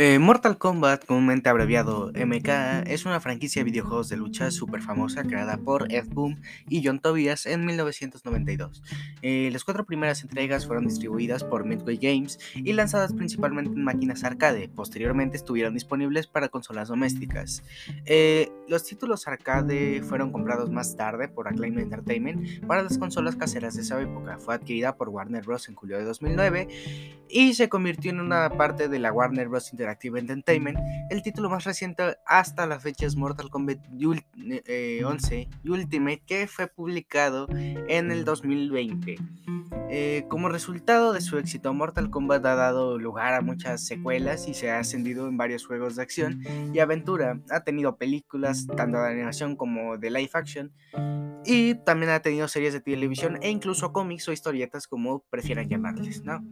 [0.00, 5.24] Eh, Mortal Kombat, comúnmente abreviado MK, es una franquicia de videojuegos de lucha súper famosa
[5.24, 8.80] creada por Ed Boon y John Tobias en 1992.
[9.22, 14.22] Eh, las cuatro primeras entregas fueron distribuidas por Midway Games y lanzadas principalmente en máquinas
[14.22, 14.68] arcade.
[14.68, 17.64] Posteriormente estuvieron disponibles para consolas domésticas.
[18.06, 23.74] Eh, los títulos arcade fueron comprados más tarde por Acclaim Entertainment para las consolas caseras
[23.74, 24.38] de esa época.
[24.38, 25.68] Fue adquirida por Warner Bros.
[25.68, 26.68] en julio de 2009
[27.28, 29.72] y se convirtió en una parte de la Warner Bros.
[29.88, 30.78] Interactive Entertainment.
[31.08, 34.26] El título más reciente hasta la fecha es Mortal Kombat 11
[34.66, 39.16] eh, Ultimate, que fue publicado en el 2020.
[39.90, 44.52] Eh, como resultado de su éxito, Mortal Kombat ha dado lugar a muchas secuelas y
[44.52, 46.42] se ha ascendido en varios juegos de acción
[46.74, 47.40] y aventura.
[47.50, 50.70] Ha tenido películas, tanto de animación como de live action,
[51.46, 56.22] y también ha tenido series de televisión e incluso cómics o historietas, como prefieran llamarles,
[56.22, 56.44] ¿no?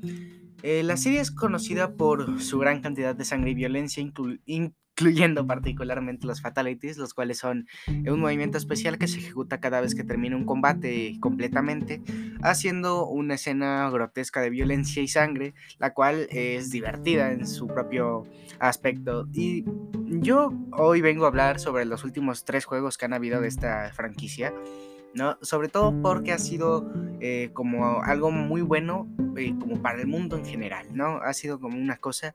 [0.62, 4.02] Eh, la serie es conocida por su gran cantidad de sangre y violencia,
[4.46, 9.94] incluyendo particularmente los fatalities, los cuales son un movimiento especial que se ejecuta cada vez
[9.94, 12.02] que termina un combate completamente,
[12.42, 18.26] haciendo una escena grotesca de violencia y sangre, la cual es divertida en su propio
[18.58, 19.28] aspecto.
[19.34, 19.64] Y
[20.06, 23.92] yo hoy vengo a hablar sobre los últimos tres juegos que han habido de esta
[23.92, 24.54] franquicia.
[25.16, 25.38] ¿No?
[25.42, 30.36] Sobre todo porque ha sido eh, como algo muy bueno eh, como para el mundo
[30.36, 31.18] en general, ¿no?
[31.18, 32.34] Ha sido como una cosa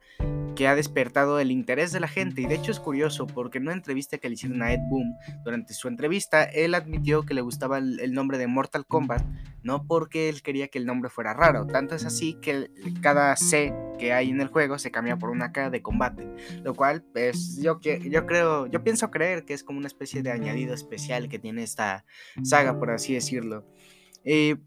[0.56, 3.64] que ha despertado el interés de la gente y de hecho es curioso porque en
[3.64, 7.42] una entrevista que le hicieron a Ed Boom durante su entrevista, él admitió que le
[7.42, 9.24] gustaba el, nombre de Mortal Kombat,
[9.64, 12.70] no porque él quería que el nombre fuera raro, tanto es así que
[13.02, 16.28] cada C que hay en el juego se cambia por una K de combate,
[16.64, 20.32] lo cual pues yo, yo creo, yo pienso creer que es como una especie de
[20.32, 22.04] añadido especial que tiene esta
[22.42, 23.64] saga, por así decirlo.
[24.24, 24.58] Eh,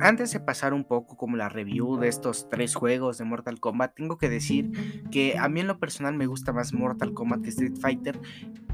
[0.00, 3.94] antes de pasar un poco como la review de estos tres juegos de Mortal Kombat,
[3.94, 4.70] tengo que decir
[5.10, 8.20] que a mí en lo personal me gusta más Mortal Kombat que Street Fighter,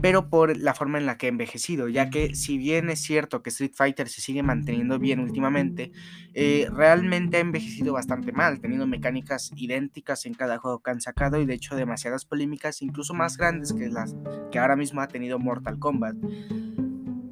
[0.00, 3.43] pero por la forma en la que he envejecido, ya que si bien es cierto
[3.43, 5.93] que Street Fighter se sigue manteniendo bien últimamente,
[6.34, 11.41] eh, realmente ha envejecido bastante mal, teniendo mecánicas idénticas en cada juego que han sacado
[11.41, 14.15] y de hecho demasiadas polémicas, incluso más grandes que las
[14.50, 16.16] que ahora mismo ha tenido Mortal Kombat.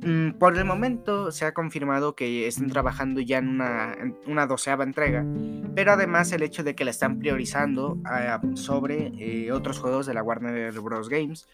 [0.03, 3.97] Mm, por el momento se ha confirmado que están trabajando ya en una,
[4.27, 5.27] una doceava entrega,
[5.75, 10.15] pero además el hecho de que la están priorizando ah, sobre eh, otros juegos de
[10.15, 11.09] la Warner Bros.
[11.09, 11.49] Games.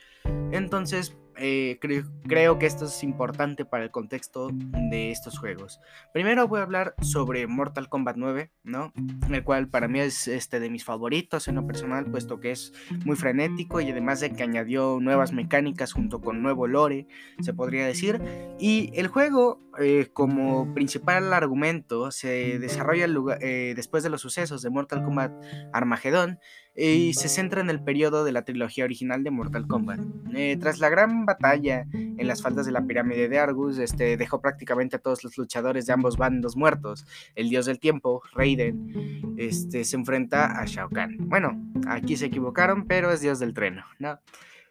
[0.53, 5.81] Entonces, eh, creo, que esto es importante para el contexto de estos juegos.
[6.13, 8.93] Primero voy a hablar sobre Mortal Kombat 9, ¿no?
[9.31, 12.73] El cual para mí es este, de mis favoritos en lo personal, puesto que es
[13.05, 17.07] muy frenético y además de que añadió nuevas mecánicas junto con nuevo lore,
[17.41, 18.21] se podría decir.
[18.59, 23.07] Y el juego, eh, como principal argumento, se desarrolla
[23.41, 25.33] eh, después de los sucesos de Mortal Kombat
[25.73, 26.39] Armageddon
[26.77, 30.01] y se centra en el periodo de la trilogía original de Mortal Kombat.
[30.35, 34.41] Eh, tras la gran batalla en las faldas de la pirámide de Argus, este, dejó
[34.41, 37.07] prácticamente a todos los luchadores de ambos bandos muertos.
[37.35, 41.17] El dios del tiempo, Raiden, este, se enfrenta a Shao Kahn.
[41.29, 44.19] Bueno, aquí se equivocaron, pero es dios del treno, ¿no?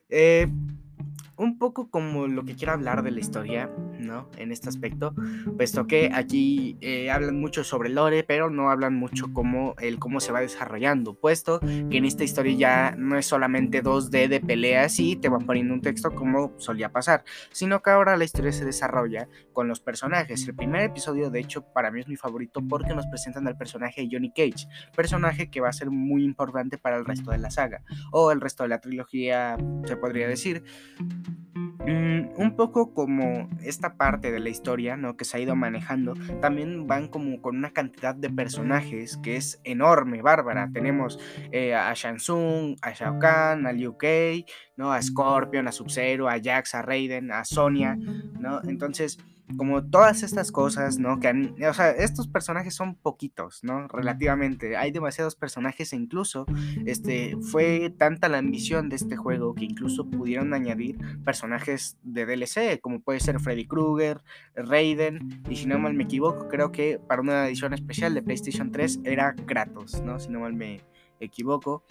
[0.09, 0.47] Eh,
[1.37, 3.69] un poco como lo que quiero hablar de la historia,
[3.99, 4.29] ¿no?
[4.37, 5.13] En este aspecto,
[5.57, 10.19] puesto que aquí eh, hablan mucho sobre lore, pero no hablan mucho como el cómo
[10.19, 14.99] se va desarrollando, puesto que en esta historia ya no es solamente 2D de peleas
[14.99, 18.65] y te van poniendo un texto como solía pasar, sino que ahora la historia se
[18.65, 20.47] desarrolla con los personajes.
[20.47, 24.01] El primer episodio, de hecho, para mí es mi favorito porque nos presentan al personaje
[24.01, 27.49] de Johnny Cage, personaje que va a ser muy importante para el resto de la
[27.49, 27.81] saga,
[28.11, 30.63] o el resto de la trilogía, se podría decir.
[31.85, 35.17] Mm, un poco como esta parte de la historia, ¿no?
[35.17, 39.61] Que se ha ido manejando, también van como con una cantidad de personajes que es
[39.63, 40.69] enorme, bárbara.
[40.73, 41.19] Tenemos
[41.51, 44.45] eh, a Shansung, a Shao Kahn, a Liu Kei,
[44.77, 44.91] ¿no?
[44.91, 48.61] A Scorpion, a Sub-Zero, a Jax, a Raiden, a Sonya, ¿no?
[48.63, 49.19] Entonces
[49.57, 51.19] como todas estas cosas, ¿no?
[51.19, 53.87] Que han, o sea, estos personajes son poquitos, ¿no?
[53.87, 54.75] Relativamente.
[54.77, 56.45] Hay demasiados personajes e incluso,
[56.85, 62.79] este, fue tanta la ambición de este juego que incluso pudieron añadir personajes de DLC,
[62.81, 64.21] como puede ser Freddy Krueger,
[64.55, 68.71] Raiden, y si no mal me equivoco, creo que para una edición especial de PlayStation
[68.71, 70.19] 3 era Kratos, ¿no?
[70.19, 70.81] Si no mal me
[71.19, 71.83] equivoco.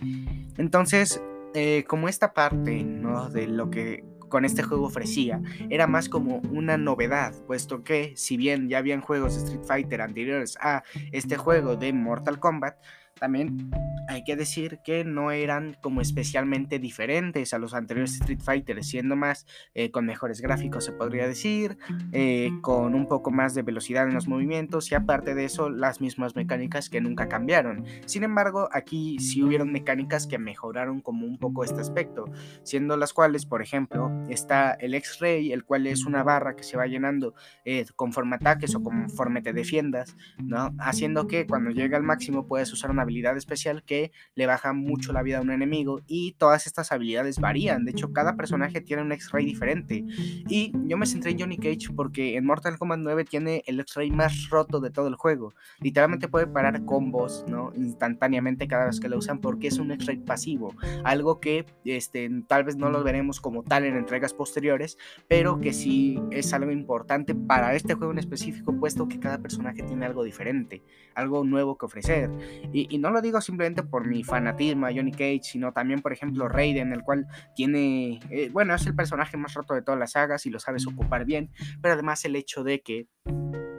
[0.59, 1.23] Entonces,
[1.55, 3.31] eh, como esta parte, ¿no?
[3.31, 4.05] De lo que
[4.35, 5.41] con este juego ofrecía
[5.71, 10.01] era más como una novedad, puesto que si bien ya habían juegos de Street Fighter
[10.01, 10.83] anteriores a
[11.13, 12.75] este juego de Mortal Kombat,
[13.19, 13.71] también
[14.09, 19.17] hay que decir que no eran como especialmente diferentes a los anteriores Street Fighter, siendo
[19.17, 21.79] más eh, con mejores gráficos, se podría decir,
[22.13, 26.01] eh, con un poco más de velocidad en los movimientos y aparte de eso, las
[26.01, 27.85] mismas mecánicas que nunca cambiaron.
[28.07, 32.25] Sin embargo, aquí sí hubieron mecánicas que mejoraron como un poco este aspecto,
[32.63, 36.77] siendo las cuales, por ejemplo, está el X-Ray, el cual es una barra que se
[36.77, 37.35] va llenando
[37.65, 40.75] eh, conforme ataques o conforme te defiendas, ¿no?
[40.79, 45.13] Haciendo que cuando llega al máximo puedes usar una habilidad especial que le baja mucho
[45.13, 47.85] la vida a un enemigo y todas estas habilidades varían.
[47.85, 50.05] De hecho, cada personaje tiene un X-Ray diferente.
[50.49, 54.11] Y yo me centré en Johnny Cage porque en Mortal Kombat 9 tiene el X-Ray
[54.11, 55.55] más roto de todo el juego.
[55.81, 57.73] Literalmente puede parar combos, ¿no?
[57.77, 60.75] Instantáneamente cada vez que lo usan porque es un X-Ray pasivo.
[61.05, 64.99] Algo que este, tal vez no lo veremos como tal en entregas posteriores,
[65.29, 69.83] pero que sí es algo importante para este juego en específico, puesto que cada personaje
[69.83, 70.83] tiene algo diferente,
[71.15, 72.31] algo nuevo que ofrecer.
[72.73, 76.13] Y, y no lo digo simplemente por mi fanatismo a Johnny Cage, sino también, por
[76.13, 77.27] ejemplo, Raiden, el cual
[77.57, 80.87] tiene, eh, bueno, es el personaje más roto de todas las sagas y lo sabes
[80.87, 81.51] ocupar bien,
[81.83, 83.09] pero además el hecho de que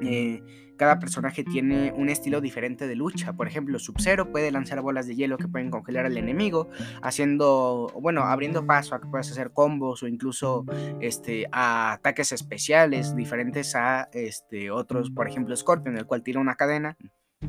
[0.02, 0.44] eh,
[0.76, 3.32] cada personaje tiene un estilo diferente de lucha.
[3.32, 6.68] Por ejemplo, Sub-Zero puede lanzar bolas de hielo que pueden congelar al enemigo,
[7.02, 10.66] haciendo, bueno, abriendo paso a que puedas hacer combos o incluso
[11.00, 16.56] este, a ataques especiales diferentes a este, otros, por ejemplo, Scorpion, el cual tira una
[16.56, 16.98] cadena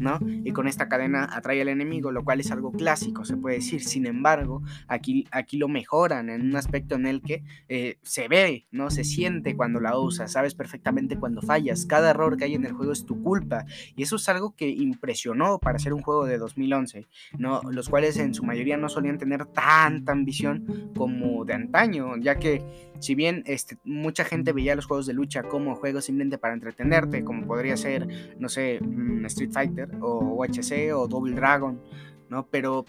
[0.01, 0.19] ¿no?
[0.45, 3.83] Y con esta cadena atrae al enemigo, lo cual es algo clásico, se puede decir.
[3.83, 8.67] Sin embargo, aquí, aquí lo mejoran en un aspecto en el que eh, se ve,
[8.71, 8.91] ¿no?
[8.91, 11.87] Se siente cuando la usas, sabes perfectamente cuando fallas.
[11.87, 13.65] Cada error que hay en el juego es tu culpa.
[13.97, 17.07] Y eso es algo que impresionó para ser un juego de 2011,
[17.39, 17.61] ¿no?
[17.71, 22.63] Los cuales en su mayoría no solían tener tanta ambición como de antaño, ya que
[23.01, 27.25] si bien este, mucha gente veía los juegos de lucha como juegos simplemente para entretenerte,
[27.25, 28.07] como podría ser,
[28.39, 31.81] no sé, mm, Street Fighter o UHC o Double Dragon,
[32.29, 32.47] ¿no?
[32.47, 32.85] Pero,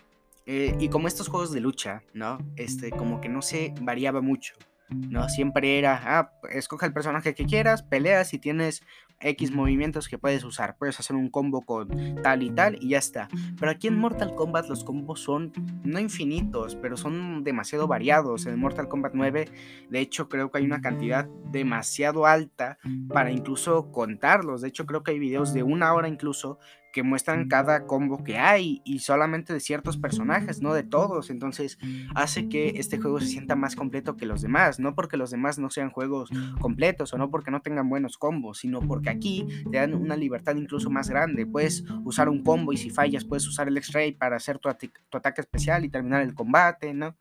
[0.46, 2.38] eh, y como estos juegos de lucha, ¿no?
[2.56, 4.56] Este, como que no se variaba mucho,
[4.90, 5.28] ¿no?
[5.30, 8.84] Siempre era, ah, escoge el personaje que quieras, peleas y tienes
[9.20, 10.78] X movimientos que puedes usar.
[10.78, 13.28] Puedes hacer un combo con tal y tal y ya está.
[13.60, 15.52] Pero aquí en Mortal Kombat los combos son
[15.84, 18.46] no infinitos, pero son demasiado variados.
[18.46, 19.50] En Mortal Kombat 9,
[19.90, 22.78] de hecho, creo que hay una cantidad demasiado alta
[23.10, 24.62] para incluso contarlos.
[24.62, 26.60] De hecho, creo que hay videos de una hora incluso
[26.98, 31.30] que muestran cada combo que hay y solamente de ciertos personajes, no de todos.
[31.30, 31.78] Entonces
[32.16, 35.60] hace que este juego se sienta más completo que los demás, no porque los demás
[35.60, 39.78] no sean juegos completos o no porque no tengan buenos combos, sino porque aquí te
[39.78, 41.46] dan una libertad incluso más grande.
[41.46, 45.42] Puedes usar un combo y si fallas puedes usar el X-Ray para hacer tu, ataque
[45.42, 47.16] especial y terminar el combate, ¿no?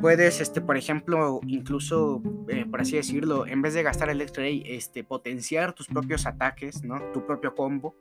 [0.00, 4.62] puedes, este, por ejemplo, incluso, eh, por así decirlo, en vez de gastar el X-Ray,
[4.66, 7.00] este, potenciar tus propios ataques, ¿no?
[7.12, 7.96] Tu propio combo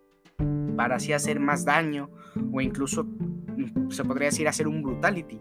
[0.76, 2.10] para así hacer más daño
[2.52, 5.40] o incluso mm, se podría decir hacer un brutality.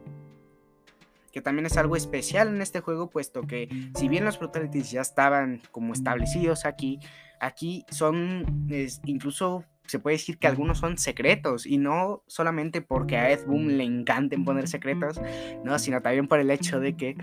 [1.33, 5.01] Que también es algo especial en este juego puesto que si bien los brutalities ya
[5.01, 6.99] estaban como establecidos aquí
[7.41, 8.67] aquí son
[9.05, 13.69] incluso se puede decir que algunos son secretos y no solamente porque a Ed Boom
[13.69, 15.21] le encanten poner secretos,
[15.65, 17.17] no, sino también por el hecho de que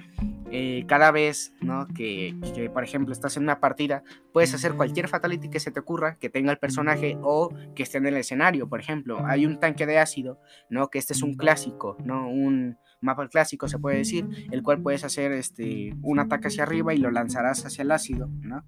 [0.51, 1.87] eh, cada vez, ¿no?
[1.87, 4.03] Que, que, por ejemplo estás en una partida,
[4.33, 7.97] puedes hacer cualquier fatality que se te ocurra, que tenga el personaje o que esté
[7.97, 8.67] en el escenario.
[8.67, 10.89] Por ejemplo, hay un tanque de ácido, ¿no?
[10.89, 12.29] Que este es un clásico, ¿no?
[12.29, 16.93] Un mapa clásico se puede decir, el cual puedes hacer este, un ataque hacia arriba
[16.93, 18.63] y lo lanzarás hacia el ácido, ¿no?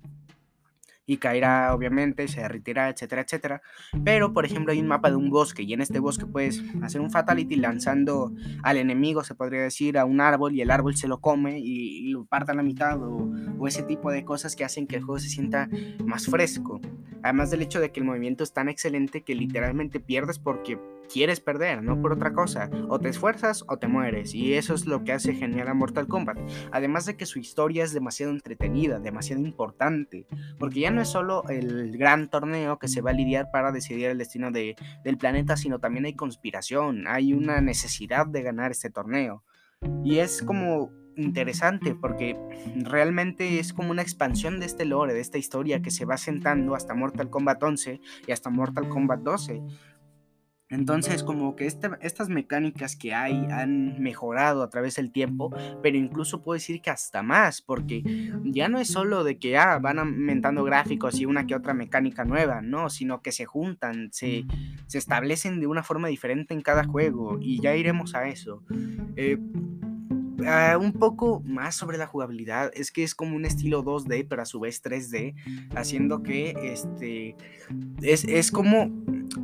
[1.09, 3.61] Y caerá obviamente, se derretirá, etcétera, etcétera.
[4.05, 7.01] Pero, por ejemplo, hay un mapa de un bosque y en este bosque puedes hacer
[7.01, 11.07] un fatality lanzando al enemigo, se podría decir, a un árbol y el árbol se
[11.07, 14.63] lo come y, lo parta a la mitad o, o, ese tipo de cosas que
[14.63, 15.67] hacen que el juego se sienta
[16.05, 16.79] más fresco.
[17.23, 20.77] Además del hecho de que el movimiento es tan excelente que literalmente pierdes porque
[21.11, 22.69] quieres perder, no por otra cosa.
[22.87, 24.33] O te esfuerzas o te mueres.
[24.33, 26.37] Y eso es lo que hace genial a Mortal Kombat.
[26.71, 30.27] Además de que su historia es demasiado entretenida, demasiado importante.
[30.57, 34.07] Porque ya no es solo el gran torneo que se va a lidiar para decidir
[34.07, 37.07] el destino de, del planeta, sino también hay conspiración.
[37.07, 39.43] Hay una necesidad de ganar este torneo.
[40.03, 42.37] Y es como interesante porque
[42.75, 46.75] realmente es como una expansión de este lore, de esta historia que se va sentando
[46.75, 49.61] hasta Mortal Kombat 11 y hasta Mortal Kombat 12.
[50.69, 55.97] Entonces, como que este, estas mecánicas que hay han mejorado a través del tiempo, pero
[55.97, 58.03] incluso puedo decir que hasta más, porque
[58.43, 62.23] ya no es solo de que ah, van aumentando gráficos y una que otra mecánica
[62.23, 64.45] nueva, no, sino que se juntan, se,
[64.85, 68.63] se establecen de una forma diferente en cada juego, y ya iremos a eso.
[69.15, 69.37] Eh,
[70.45, 74.41] Ah, un poco más sobre la jugabilidad, es que es como un estilo 2D, pero
[74.41, 75.35] a su vez 3D,
[75.75, 77.35] haciendo que este
[78.01, 78.89] es, es como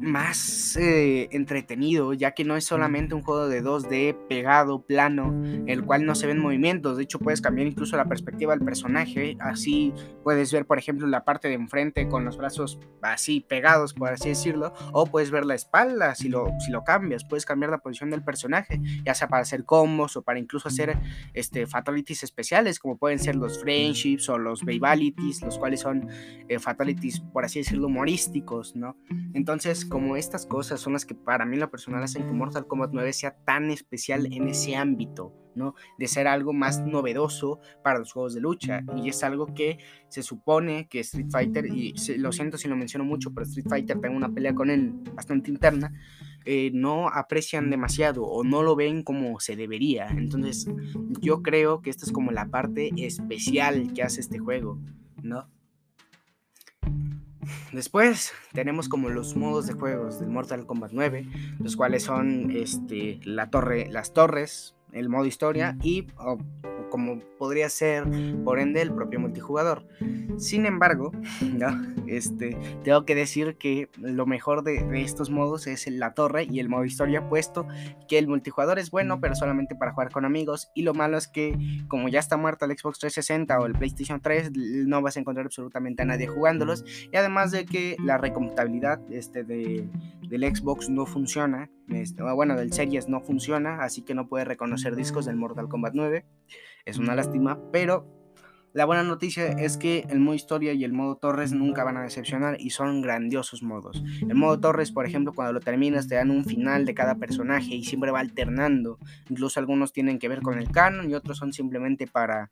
[0.02, 5.34] más eh, entretenido, ya que no es solamente un juego de 2D pegado, plano,
[5.68, 6.98] el cual no se ven movimientos.
[6.98, 9.38] De hecho, puedes cambiar incluso la perspectiva del personaje.
[9.40, 14.10] Así puedes ver, por ejemplo, la parte de enfrente con los brazos así pegados, por
[14.10, 17.24] así decirlo, o puedes ver la espalda si lo, si lo cambias.
[17.24, 20.85] Puedes cambiar la posición del personaje, ya sea para hacer combos o para incluso hacer
[21.34, 26.08] este, fatalities especiales, como pueden ser los friendships o los babalities, los cuales son
[26.48, 28.98] eh, fatalities, por así decirlo, humorísticos, ¿no?
[29.34, 32.92] Entonces, como estas cosas son las que para mí lo personal hacen que Mortal Kombat
[32.94, 35.76] 9 sea tan especial en ese ámbito, ¿no?
[35.98, 38.84] De ser algo más novedoso para los juegos de lucha.
[38.96, 43.06] Y es algo que se supone que Street Fighter, y lo siento si lo menciono
[43.06, 45.94] mucho, pero Street Fighter tengo una pelea con él bastante interna,
[46.46, 50.08] eh, no aprecian demasiado o no lo ven como se debería.
[50.10, 50.68] Entonces
[51.20, 54.80] yo creo que esta es como la parte especial que hace este juego,
[55.24, 55.50] ¿no?
[57.72, 61.28] Después tenemos como los modos de juegos del Mortal Kombat 9,
[61.60, 66.08] los cuales son este, la torre, las torres, el modo historia y
[66.90, 68.06] como podría ser,
[68.46, 69.86] por ende, el propio multijugador.
[70.38, 71.12] Sin embargo,
[72.08, 76.70] este, tengo que decir que lo mejor de, estos modos es la torre y el
[76.70, 77.68] modo historia, puesto
[78.08, 80.72] que el multijugador es bueno, pero solamente para jugar con amigos.
[80.74, 84.22] Y lo malo es que, como ya está muerto el Xbox 360 o el PlayStation
[84.22, 86.86] 3, no vas a encontrar absolutamente a nadie jugándolos.
[87.12, 89.88] Y además de que la recomputabilidad este, de,
[90.30, 94.96] del Xbox no funciona, este, bueno, del Series no funciona, así que no puede reconocer
[94.96, 96.26] discos del Mortal Kombat 9.
[96.86, 98.16] Es una lástima, pero
[98.76, 102.04] la buena noticia es que el modo historia y el modo Torres nunca van a
[102.04, 104.04] decepcionar y son grandiosos modos.
[104.20, 107.74] El modo Torres, por ejemplo, cuando lo terminas te dan un final de cada personaje
[107.74, 109.00] y siempre va alternando.
[109.30, 112.52] Incluso algunos tienen que ver con el canon y otros son simplemente para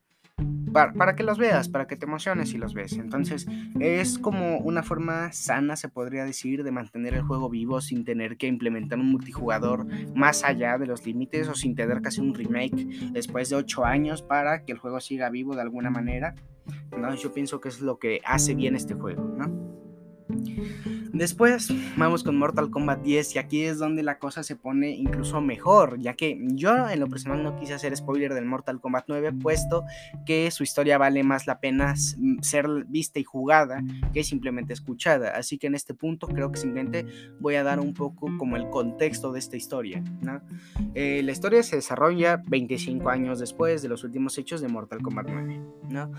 [0.74, 2.94] para, que los veas, para que te emociones y los ves.
[2.94, 3.48] Entonces
[3.80, 8.38] es como una forma sana, se podría decir, de mantener el juego vivo sin tener
[8.38, 12.34] que implementar un multijugador más allá de los límites o sin tener que hacer un
[12.34, 16.36] remake después de 8 años para que el juego siga vivo de alguna manera.
[16.98, 17.13] ¿no?
[17.15, 19.24] Yo pienso que es lo que hace bien este juego.
[19.38, 19.74] ¿no?
[21.13, 25.41] Después vamos con Mortal Kombat 10 y aquí es donde la cosa se pone incluso
[25.41, 29.34] mejor, ya que yo en lo personal no quise hacer spoiler del Mortal Kombat 9,
[29.34, 29.86] puesto
[30.25, 31.93] que su historia vale más la pena
[32.41, 35.38] ser vista y jugada que simplemente escuchada.
[35.38, 37.05] Así que en este punto creo que simplemente
[37.39, 40.03] voy a dar un poco como el contexto de esta historia.
[40.96, 45.27] Eh, la historia se desarrolla 25 años después de los últimos hechos de Mortal Kombat
[45.29, 45.62] 9.
[45.89, 46.12] ¿no?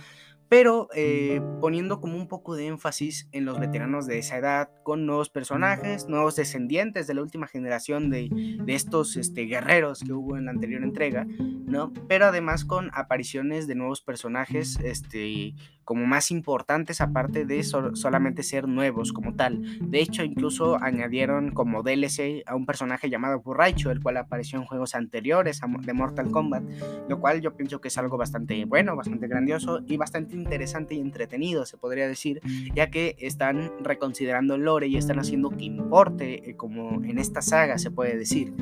[0.49, 5.07] Pero eh, poniendo como un poco de énfasis en los veteranos de esa edad, con
[5.07, 8.29] nuevos personajes, nuevos descendientes de la última generación de,
[8.65, 11.93] de estos este, guerreros que hubo en la anterior entrega, ¿no?
[12.09, 18.67] Pero además con apariciones de nuevos personajes, este, como más importantes aparte de solamente ser
[18.67, 19.63] nuevos como tal.
[19.81, 24.65] De hecho, incluso añadieron como DLC a un personaje llamado Burraicho, el cual apareció en
[24.65, 26.65] juegos anteriores de Mortal Kombat,
[27.09, 31.01] lo cual yo pienso que es algo bastante bueno, bastante grandioso y bastante interesante y
[31.01, 32.41] entretenido, se podría decir,
[32.75, 37.43] ya que están reconsiderando el lore y están haciendo que importe eh, como en esta
[37.43, 38.53] saga, se puede decir.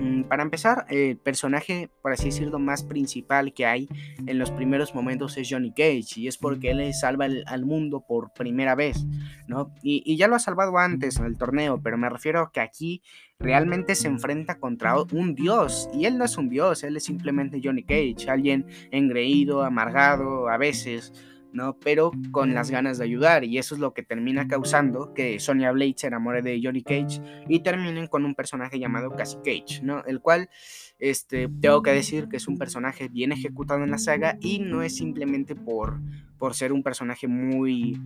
[0.00, 3.88] Mm, para empezar, el personaje, por así decirlo, más principal que hay
[4.26, 8.32] en los primeros momentos es Johnny Cage, y es porque él salva al mundo por
[8.32, 9.04] primera vez,
[9.46, 9.72] ¿no?
[9.82, 13.02] Y, ya lo ha salvado antes en el torneo, pero me refiero a que aquí
[13.38, 17.60] realmente se enfrenta contra un dios, y él no es un dios, él es simplemente
[17.62, 21.12] Johnny Cage, alguien engreído, amargado, a veces
[21.56, 21.78] ¿no?
[21.78, 25.72] Pero con las ganas de ayudar y eso es lo que termina causando que Sonya
[25.72, 30.04] Blade se enamore de Johnny Cage y terminen con un personaje llamado Cassie Cage, ¿no?
[30.04, 30.50] El cual,
[30.98, 34.82] este, tengo que decir que es un personaje bien ejecutado en la saga y no
[34.82, 36.00] es simplemente por,
[36.38, 38.00] por ser un personaje muy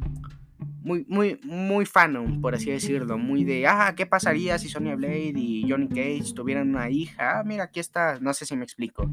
[0.82, 5.34] muy, muy, muy fanon, por así decirlo, muy de, ah, ¿qué pasaría si Sonya Blade
[5.36, 7.40] y Johnny Cage tuvieran una hija?
[7.40, 9.08] Ah, mira, aquí está, no sé si me explico.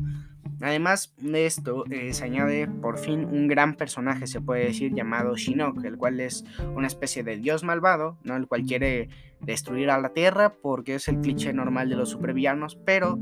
[0.61, 5.35] Además de esto, eh, se añade por fin un gran personaje, se puede decir, llamado
[5.35, 6.45] Shinnok, el cual es
[6.75, 8.35] una especie de dios malvado, ¿no?
[8.35, 9.09] el cual quiere
[9.41, 13.19] destruir a la Tierra porque es el cliché normal de los supervillanos, pero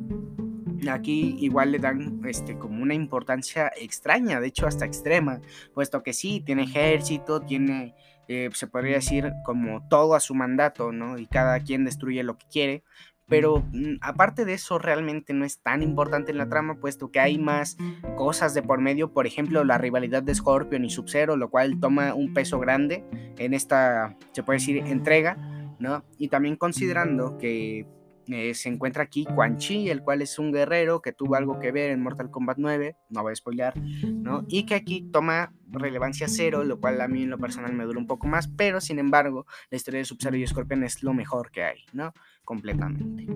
[0.90, 5.42] aquí igual le dan este, como una importancia extraña, de hecho hasta extrema,
[5.74, 7.96] puesto que sí, tiene ejército, tiene,
[8.28, 11.18] eh, se podría decir, como todo a su mandato, ¿no?
[11.18, 12.84] Y cada quien destruye lo que quiere,
[13.28, 17.20] pero mm, aparte de eso realmente no es tan importante en la trama, puesto que
[17.20, 17.78] hay más
[18.16, 22.14] cosas de por medio, por ejemplo la rivalidad de Scorpion y Sub-Zero, lo cual toma
[22.14, 23.04] un peso grande
[23.38, 25.38] en esta, se puede decir, entrega,
[25.80, 26.04] ¿no?
[26.18, 27.88] Y también considerando que
[28.28, 31.72] eh, se encuentra aquí Quan Chi, el cual es un guerrero que tuvo algo que
[31.72, 34.46] ver en Mortal Kombat 9, no voy a spoilear, ¿no?
[34.48, 38.00] Y que aquí toma relevancia cero, lo cual a mí en lo personal me dura
[38.00, 41.52] un poco más, pero sin embargo, la historia de Sub-Zero y Scorpion es lo mejor
[41.52, 42.14] que hay, ¿no?
[42.44, 43.28] Completamente.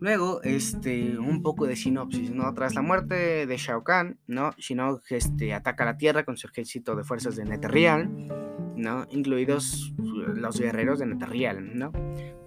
[0.00, 2.52] Luego, este, un poco de sinopsis, ¿no?
[2.54, 4.50] Tras la muerte de Shao Kahn, ¿no?
[4.56, 8.28] Shinnok este, ataca la Tierra con su ejército de fuerzas de Netherrealm,
[8.74, 9.06] ¿no?
[9.10, 11.92] Incluidos los guerreros de Netherrealm, ¿no?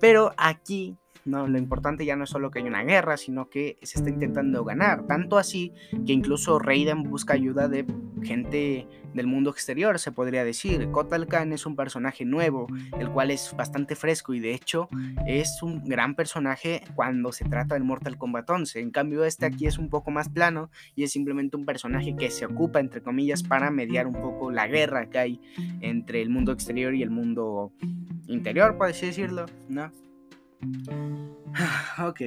[0.01, 3.79] Pero aquí no, lo importante ya no es solo que hay una guerra, sino que
[3.81, 5.07] se está intentando ganar.
[5.07, 5.73] Tanto así
[6.05, 7.83] que incluso Raiden busca ayuda de
[8.21, 10.91] gente del mundo exterior, se podría decir.
[10.91, 12.67] Kotal Khan es un personaje nuevo,
[12.99, 14.87] el cual es bastante fresco y de hecho
[15.25, 18.79] es un gran personaje cuando se trata del Mortal Kombat 11.
[18.79, 22.29] En cambio, este aquí es un poco más plano y es simplemente un personaje que
[22.29, 25.41] se ocupa, entre comillas, para mediar un poco la guerra que hay
[25.81, 27.71] entre el mundo exterior y el mundo
[28.27, 29.91] interior, por así decirlo, ¿no?
[31.99, 32.21] Ok.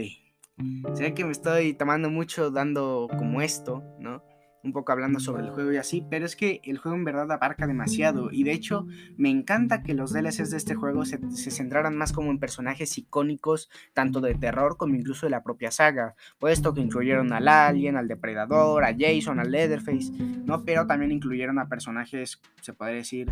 [0.95, 4.23] Sé que me estoy tomando mucho dando como esto, ¿no?
[4.65, 7.31] Un poco hablando sobre el juego y así, pero es que el juego en verdad
[7.31, 8.87] abarca demasiado y de hecho
[9.17, 11.19] me encanta que los DLCs de este juego se,
[11.51, 16.15] centraran más como en personajes icónicos, tanto de terror como incluso de la propia saga,
[16.39, 20.65] puesto que incluyeron al Alien, al Depredador, a Jason, al Leatherface, ¿no?
[20.65, 23.29] Pero también incluyeron a personajes, se podría decir,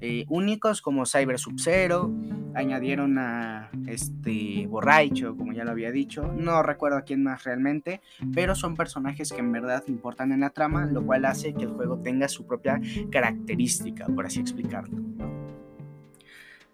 [0.00, 2.10] eh, únicos como Cyber Sub-Zero,
[2.54, 8.00] añadieron a este Borracho, como ya lo había dicho, no recuerdo a quién más realmente,
[8.34, 11.70] pero son personajes que en verdad importan en la trama lo cual hace que el
[11.70, 14.98] juego tenga su propia característica, por así explicarlo.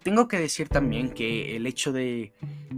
[0.07, 2.31] Tengo que decir también que el hecho de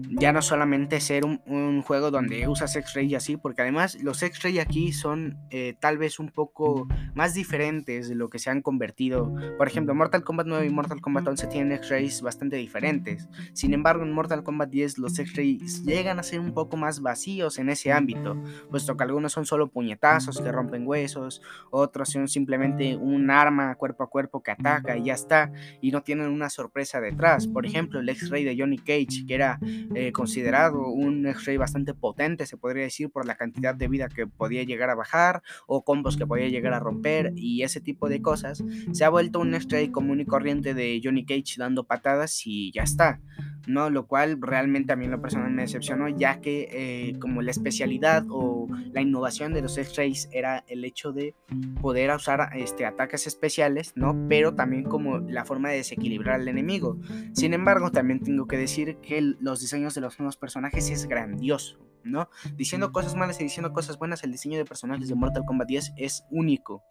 [0.10, 4.60] ya no solamente ser un, juego donde usas X-Ray y así, porque además los X-Ray
[4.60, 9.34] aquí son eh, tal vez un poco más diferentes de lo que se han convertido.
[9.58, 13.30] Por ejemplo, Mortal Kombat 9 y Mortal Kombat 11 tienen X-Rays bastante diferentes.
[13.54, 17.58] Sin embargo, en Mortal Kombat 10 los X-Rays llegan a ser un poco más vacíos
[17.58, 22.96] en ese ámbito, puesto que algunos son solo puñetazos que rompen huesos, otros son simplemente
[22.96, 27.00] un arma cuerpo a cuerpo que ataca y ya está, y no tienen una sorpresa
[27.00, 27.14] de
[27.52, 29.60] por ejemplo, el X-Ray de Johnny Cage, que era
[29.96, 34.26] eh, considerado un X-Ray bastante potente, se podría decir, por la cantidad de vida que
[34.28, 38.22] podía llegar a bajar o combos que podía llegar a romper y ese tipo de
[38.22, 42.72] cosas, se ha vuelto un X-Ray común y corriente de Johnny Cage dando patadas y
[42.72, 43.20] ya está.
[43.68, 43.90] ¿No?
[43.90, 48.26] Lo cual realmente a mí lo personal me decepcionó, ya que eh, como la especialidad
[48.30, 51.36] o la innovación de los X-Rays era el hecho de
[51.82, 54.28] poder usar este, ataques especiales, ¿no?
[54.28, 56.98] Pero también como la forma de desequilibrar al enemigo.
[57.34, 61.89] Sin embargo, también tengo que decir que los diseños de los nuevos personajes es grandioso.
[62.04, 62.30] ¿No?
[62.56, 65.94] Diciendo cosas malas y diciendo cosas buenas, el diseño de personajes de Mortal Kombat 10
[65.98, 66.84] es único,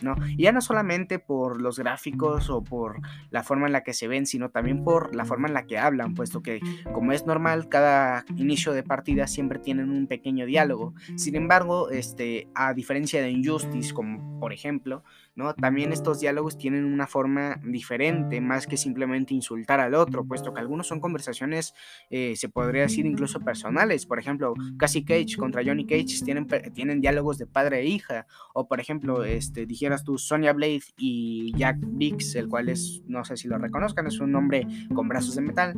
[0.00, 0.16] ¿no?
[0.36, 3.00] Y ya no solamente por los gráficos o por
[3.30, 5.78] la forma en la que se ven, sino también por la forma en la que
[5.78, 6.60] hablan, puesto que,
[6.92, 10.94] como es normal, cada inicio de partida siempre tienen un pequeño diálogo.
[11.16, 15.02] Sin embargo, este, a diferencia de Injustice, como por ejemplo,
[15.36, 15.54] ¿no?
[15.54, 20.60] También estos diálogos tienen una forma diferente, más que simplemente insultar al otro, puesto que
[20.60, 21.74] algunos son conversaciones,
[22.10, 24.06] eh, se podría decir incluso personales.
[24.06, 28.26] Por ejemplo, Cassie Cage contra Johnny Cage tienen, tienen diálogos de padre e hija.
[28.54, 33.24] O por ejemplo, este, dijeras tú, Sonya Blade y Jack Biggs, el cual es, no
[33.24, 35.74] sé si lo reconozcan, es un hombre con brazos de metal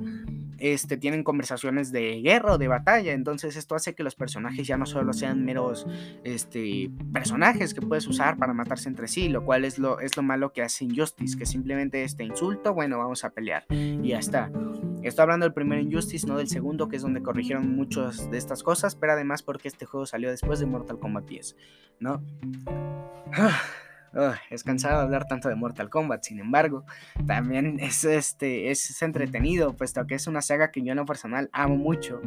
[0.59, 3.12] este, tienen conversaciones de guerra o de batalla.
[3.12, 5.87] Entonces esto hace que los personajes ya no solo sean meros
[6.25, 10.23] este, personajes que puedes usar para matarse entre sí, lo cual es lo, es lo
[10.23, 14.51] malo que hace Injustice, que simplemente este insulto, bueno, vamos a pelear y ya está.
[15.03, 18.62] Estoy hablando del primer Injustice, no del segundo, que es donde corrigieron muchas de estas
[18.62, 21.57] cosas, pero además porque este juego salió después de Mortal Kombat 10,
[22.01, 22.23] ¿no?
[24.51, 26.85] Es cansado hablar tanto de Mortal Kombat, sin embargo,
[27.27, 31.49] también es, este, es entretenido, puesto que es una saga que yo en lo personal
[31.53, 32.21] amo mucho.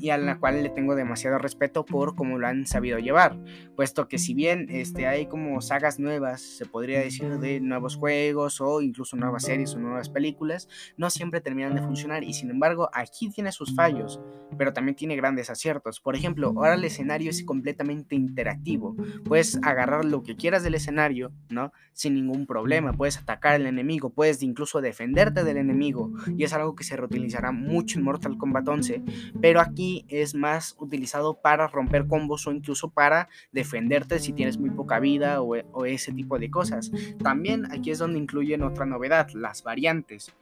[0.00, 3.38] Y a la cual le tengo demasiado respeto por cómo lo han sabido llevar,
[3.74, 8.60] puesto que si bien este, hay como sagas nuevas, se podría decir, de nuevos juegos
[8.60, 12.90] o incluso nuevas series o nuevas películas, no siempre terminan de funcionar y sin embargo
[12.92, 14.20] aquí tiene sus fallos,
[14.58, 16.00] pero también tiene grandes aciertos.
[16.00, 21.32] Por ejemplo, ahora el escenario es completamente interactivo, puedes agarrar lo que quieras del escenario,
[21.48, 21.72] ¿no?
[21.92, 26.74] Sin ningún problema, puedes atacar al enemigo, puedes incluso defenderte del enemigo y es algo
[26.74, 29.02] que se reutilizará mucho en Mortal Kombat 11
[29.40, 34.70] pero aquí es más utilizado para romper combos o incluso para defenderte si tienes muy
[34.70, 36.90] poca vida o, ese tipo de cosas.
[37.22, 40.32] También aquí es donde incluyen otra novedad, las variantes,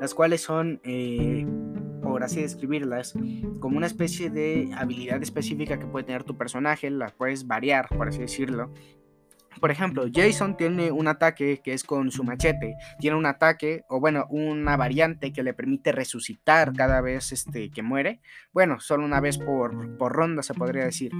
[0.00, 0.80] las cuales son...
[0.84, 1.46] Eh,
[2.02, 3.14] por así describirlas,
[3.58, 8.08] como una especie de habilidad específica que puede tener tu personaje, la puedes variar, por
[8.08, 8.70] así decirlo,
[9.60, 12.76] por ejemplo, Jason tiene un ataque que es con su machete.
[12.98, 17.82] Tiene un ataque, o bueno, una variante que le permite resucitar cada vez este, que
[17.82, 18.20] muere.
[18.52, 21.12] Bueno, solo una vez por, por ronda se podría decir.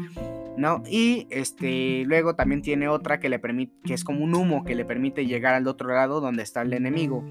[0.57, 0.83] ¿No?
[0.89, 4.75] Y este, luego también tiene otra que le permite, que es como un humo que
[4.75, 7.25] le permite llegar al otro lado donde está el enemigo.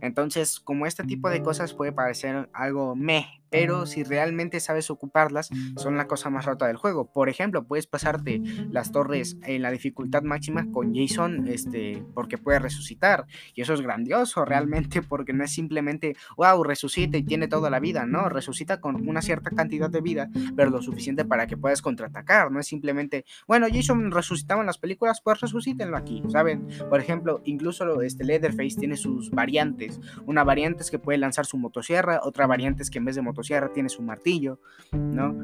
[0.00, 5.50] Entonces, como este tipo de cosas puede parecer algo meh, pero si realmente sabes ocuparlas,
[5.76, 7.10] son la cosa más rota del juego.
[7.10, 12.58] Por ejemplo, puedes pasarte las torres en la dificultad máxima con Jason, este, porque puede
[12.58, 13.26] resucitar.
[13.54, 17.80] Y eso es grandioso realmente, porque no es simplemente, wow, resucita y tiene toda la
[17.80, 21.82] vida, no, resucita con una cierta cantidad de vida, pero lo suficiente para que puedas
[21.82, 22.50] contraatacar.
[22.50, 26.68] No es simplemente, bueno, Jason resucitaba en las películas, pues resucítenlo aquí, ¿saben?
[26.88, 30.00] Por ejemplo, incluso este Leatherface tiene sus variantes.
[30.26, 33.22] Una variante es que puede lanzar su motosierra, otra variante es que en vez de
[33.22, 34.60] motosierra, sierra tiene su martillo,
[34.92, 35.36] ¿no?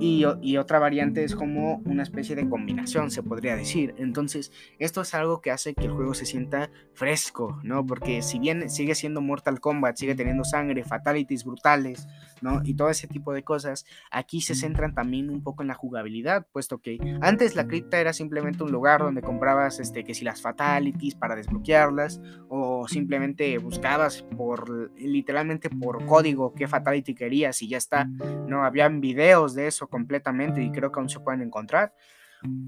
[0.00, 3.94] Y, y, otra variante es como una especie de combinación, se podría decir.
[3.98, 7.86] Entonces, esto es algo que hace que el juego se sienta fresco, ¿no?
[7.86, 12.08] Porque si bien sigue siendo Mortal Kombat, sigue teniendo sangre, fatalities brutales,
[12.42, 12.60] ¿no?
[12.64, 16.46] Y todo ese tipo de cosas, aquí se centran también un poco en la jugabilidad,
[16.52, 20.42] puesto que antes la cripta era simplemente un lugar donde comprabas, este, que si las
[20.42, 27.78] fatalities para desbloquearlas, o simplemente buscabas por, literalmente por código qué fatality querías y ya
[27.78, 28.04] está.
[28.46, 31.94] No, habían videos de eso completamente y creo que aún se pueden encontrar.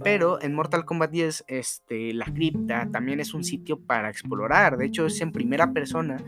[0.02, 4.76] Pero en Mortal Kombat 10, este, la cripta también es un sitio para explorar.
[4.76, 6.18] De hecho, es en primera persona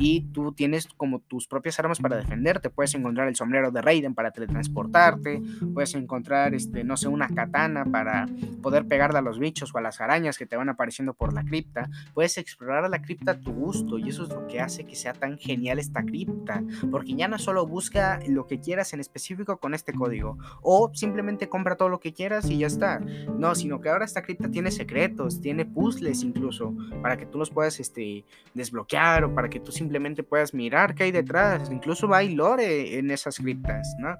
[0.00, 2.70] y tú tienes como tus propias armas para defenderte.
[2.70, 5.42] Puedes encontrar el sombrero de Raiden para teletransportarte,
[5.74, 8.26] puedes encontrar, este, no sé, una katana para
[8.62, 11.44] poder pegarle a los bichos o a las arañas que te van apareciendo por la
[11.44, 11.90] cripta.
[12.14, 15.12] Puedes explorar la cripta a tu gusto y eso es lo que hace que sea
[15.12, 19.74] tan genial esta cripta, porque ya no solo busca lo que quieras en específico con
[19.74, 23.00] este código o simplemente compra todo lo que quieras y ya está.
[23.00, 27.50] No, sino que ahora esta cripta tiene secretos, tiene puzzles incluso para que tú los
[27.50, 31.68] puedas este, desbloquear o para que tú simplemente simplemente puedas mirar qué hay detrás.
[31.68, 34.16] Incluso hay lore en esas criptas, ¿no?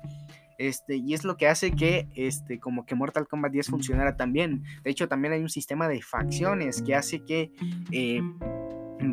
[0.59, 4.65] Este, y es lo que hace que este, como que Mortal Kombat 10 funcionara también.
[4.83, 7.53] De hecho, también hay un sistema de facciones que hace que
[7.93, 8.21] eh,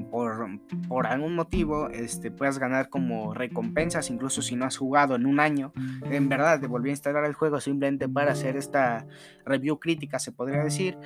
[0.10, 0.48] por,
[0.89, 5.39] por, algún motivo este, puedas ganar como recompensas, incluso si no has jugado en un
[5.39, 5.74] año.
[6.10, 9.06] En verdad, te volví a instalar el juego simplemente para hacer esta
[9.46, 10.98] review crítica, se podría decir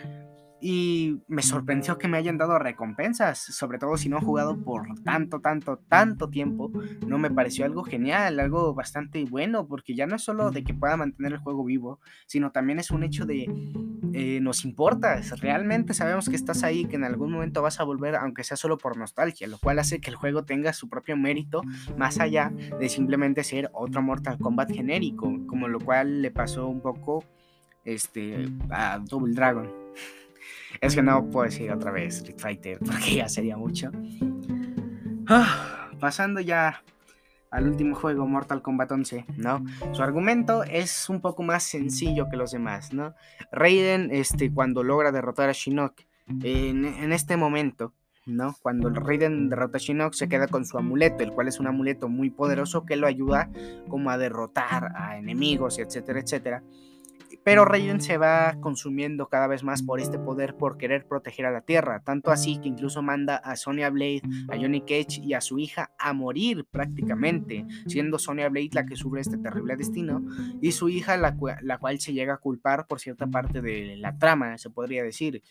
[0.62, 4.84] y me sorprendió que me hayan dado recompensas, sobre todo si no he jugado por
[5.04, 6.72] tanto, tanto, tanto tiempo.
[7.08, 10.74] No me pareció algo genial, algo bastante bueno, porque ya no es solo de que
[10.74, 13.46] pueda mantener el juego vivo, sino también es un hecho de
[14.14, 18.16] eh, nos importa, realmente sabemos que estás ahí, que en algún momento vas a volver,
[18.16, 21.62] aunque sea solo por nostalgia, lo cual hace que el juego tenga su propio mérito,
[21.98, 26.82] más allá de simplemente ser otro Mortal Kombat genérico, como lo cual le pasó un
[26.82, 27.24] poco
[27.86, 29.81] este, a Double Dragon.
[30.80, 33.92] Es que no puedo decir otra vez Street Fighter porque ya sería mucho.
[35.28, 36.82] Ah, pasando ya
[37.52, 39.64] al último juego, Mortal Kombat 11, ¿no?
[39.92, 43.14] Su argumento es un poco más sencillo que los demás, ¿no?
[43.52, 46.02] Raiden, este, cuando logra derrotar a Shinnok,
[46.44, 47.94] en, este momento,
[48.26, 48.56] ¿no?
[48.62, 52.08] Cuando Raiden derrota a Shinnok, se queda con su amuleto, el cual es un amuleto
[52.08, 53.50] muy poderoso que lo ayuda
[53.90, 56.64] como a derrotar a enemigos, etcétera, etcétera.
[57.44, 61.52] Pero Raiden se va consumiendo cada vez más por este poder por querer proteger a
[61.52, 65.42] la Tierra, tanto así que incluso manda a Sonya Blade, a Johnny Cage y a
[65.42, 70.24] su hija a morir prácticamente, siendo Sonya Blade la que sufre este terrible destino
[70.62, 74.18] y su hija la, la cual se llega a culpar por cierta parte de la
[74.18, 75.42] trama, se podría decir.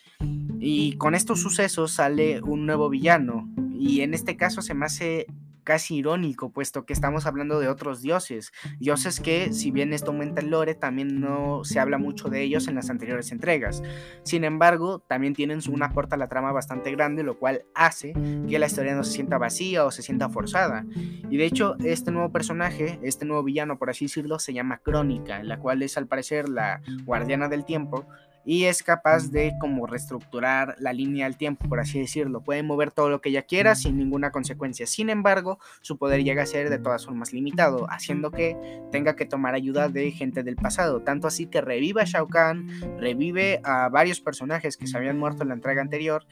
[0.59, 5.25] Y con estos sucesos sale un nuevo villano y en este caso se me hace
[5.63, 10.41] casi irónico, puesto que estamos hablando de otros dioses, dioses que, si bien esto aumenta
[10.41, 13.83] el lore, también no se habla mucho de ellos en las anteriores entregas.
[14.23, 18.13] Sin embargo, también tienen una puerta a la trama bastante grande, lo cual hace
[18.49, 20.85] que la historia no se sienta vacía o se sienta forzada.
[21.29, 25.43] Y de hecho, este nuevo personaje, este nuevo villano, por así decirlo, se llama Crónica,
[25.43, 28.07] la cual es al parecer la guardiana del tiempo,
[28.45, 32.41] y es capaz de como reestructurar la línea del tiempo, por así decirlo.
[32.41, 34.87] Puede mover todo lo que ella quiera sin ninguna consecuencia.
[34.87, 38.57] Sin embargo, su poder llega a ser de todas formas limitado, haciendo que
[38.91, 41.01] tenga que tomar ayuda de gente del pasado.
[41.01, 45.43] Tanto así que revive a Shao Kahn, revive a varios personajes que se habían muerto
[45.43, 46.25] en la entrega anterior,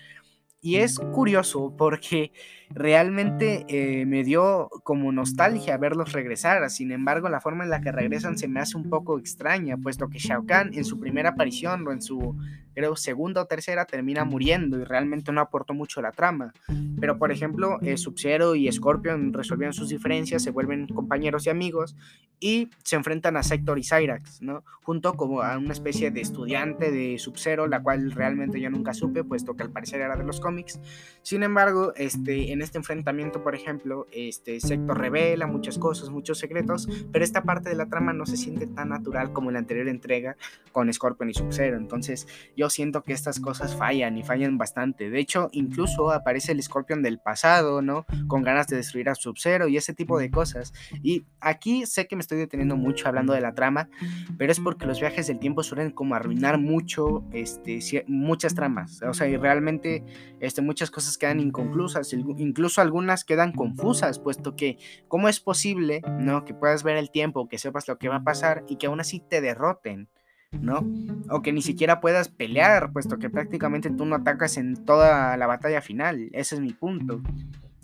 [0.62, 2.32] y es curioso porque
[2.70, 6.70] realmente eh, me dio como nostalgia verlos regresar.
[6.70, 10.10] Sin embargo, la forma en la que regresan se me hace un poco extraña, puesto
[10.10, 12.36] que Shao Kahn en su primera aparición o en su
[12.80, 16.54] creo segunda o tercera termina muriendo y realmente no aportó mucho a la trama.
[17.02, 21.98] Pero por ejemplo, eh, Sub-Zero y Scorpion resolvieron sus diferencias, se vuelven compañeros y amigos
[22.40, 24.64] y se enfrentan a Sector y Cyrax, ¿no?
[24.84, 29.26] Junto como a una especie de estudiante de Sub-Zero, la cual realmente yo nunca supe,
[29.26, 30.80] puesto que al parecer era de los cómics.
[31.22, 36.88] Sin embargo, este, en este enfrentamiento, por ejemplo, este, Sector revela muchas cosas, muchos secretos,
[37.12, 39.90] pero esta parte de la trama no se siente tan natural como en la anterior
[39.90, 40.38] entrega
[40.72, 41.76] con Scorpion y Sub-Zero.
[41.76, 45.10] Entonces, yo siento que estas cosas fallan y fallan bastante.
[45.10, 48.06] De hecho, incluso aparece el Scorpion del pasado, ¿no?
[48.28, 50.74] Con ganas de destruir a Sub-Zero y ese tipo de cosas.
[51.04, 53.90] Y aquí sé que me estoy deteniendo mucho hablando de la trama,
[54.38, 59.02] pero es porque los viajes del tiempo suelen como arruinar mucho este, muchas tramas.
[59.04, 60.04] O sea, y realmente
[60.40, 64.78] este, muchas cosas quedan inconclusas, incluso algunas quedan confusas, puesto que
[65.08, 66.46] cómo es posible, ¿no?
[66.46, 69.00] Que puedas ver el tiempo, que sepas lo que va a pasar y que aún
[69.00, 70.10] así te derroten.
[70.52, 70.86] ¿No?
[71.30, 75.48] O que ni siquiera puedas pelear, puesto que prácticamente tú no atacas en toda la
[75.48, 76.30] batalla final.
[76.34, 77.22] Ese es mi punto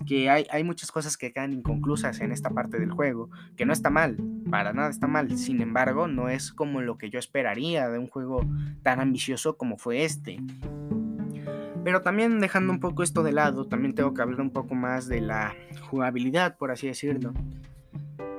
[0.05, 3.73] que hay, hay, muchas cosas que quedan inconclusas en esta parte del juego, que no
[3.73, 4.17] está mal,
[4.51, 8.07] para nada está mal, sin embargo no es como lo que yo esperaría de un
[8.07, 8.45] juego
[8.83, 10.37] tan ambicioso como fue este.
[11.83, 15.07] Pero también dejando un poco esto de lado, también tengo que hablar un poco más
[15.07, 15.55] de la
[15.89, 17.33] jugabilidad, por así decirlo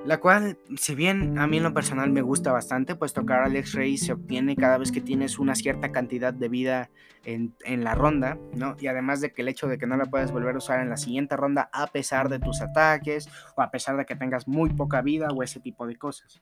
[0.06, 3.56] la cual, si bien a mí en lo personal me gusta bastante, pues tocar al
[3.56, 6.90] X-Ray se obtiene cada vez que tienes una cierta cantidad de vida
[7.24, 8.76] en, la ronda, ¿no?
[8.78, 10.90] Y además de que el hecho de que no la puedes volver a usar en
[10.90, 14.70] la siguiente ronda a pesar de tus ataques o a pesar de que tengas muy
[14.70, 16.40] poca vida o ese tipo de cosas.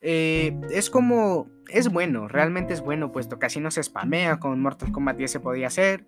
[0.00, 4.60] Eh, es como, es bueno, realmente es bueno, puesto que así no se spamea, con
[4.60, 6.06] Mortal Kombat 10 se podía hacer,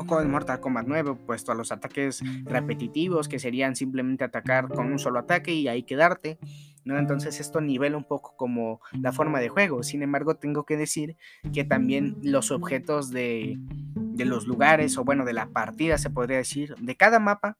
[0.00, 4.90] o con Mortal Kombat 9, puesto a los ataques repetitivos, que serían simplemente atacar con
[4.90, 6.38] un solo ataque y ahí quedarte.
[6.84, 6.98] ¿no?
[6.98, 9.82] Entonces esto nivela un poco como la forma de juego.
[9.82, 11.16] Sin embargo, tengo que decir
[11.52, 13.58] que también los objetos de,
[13.94, 17.56] de los lugares, o bueno, de la partida se podría decir, de cada mapa,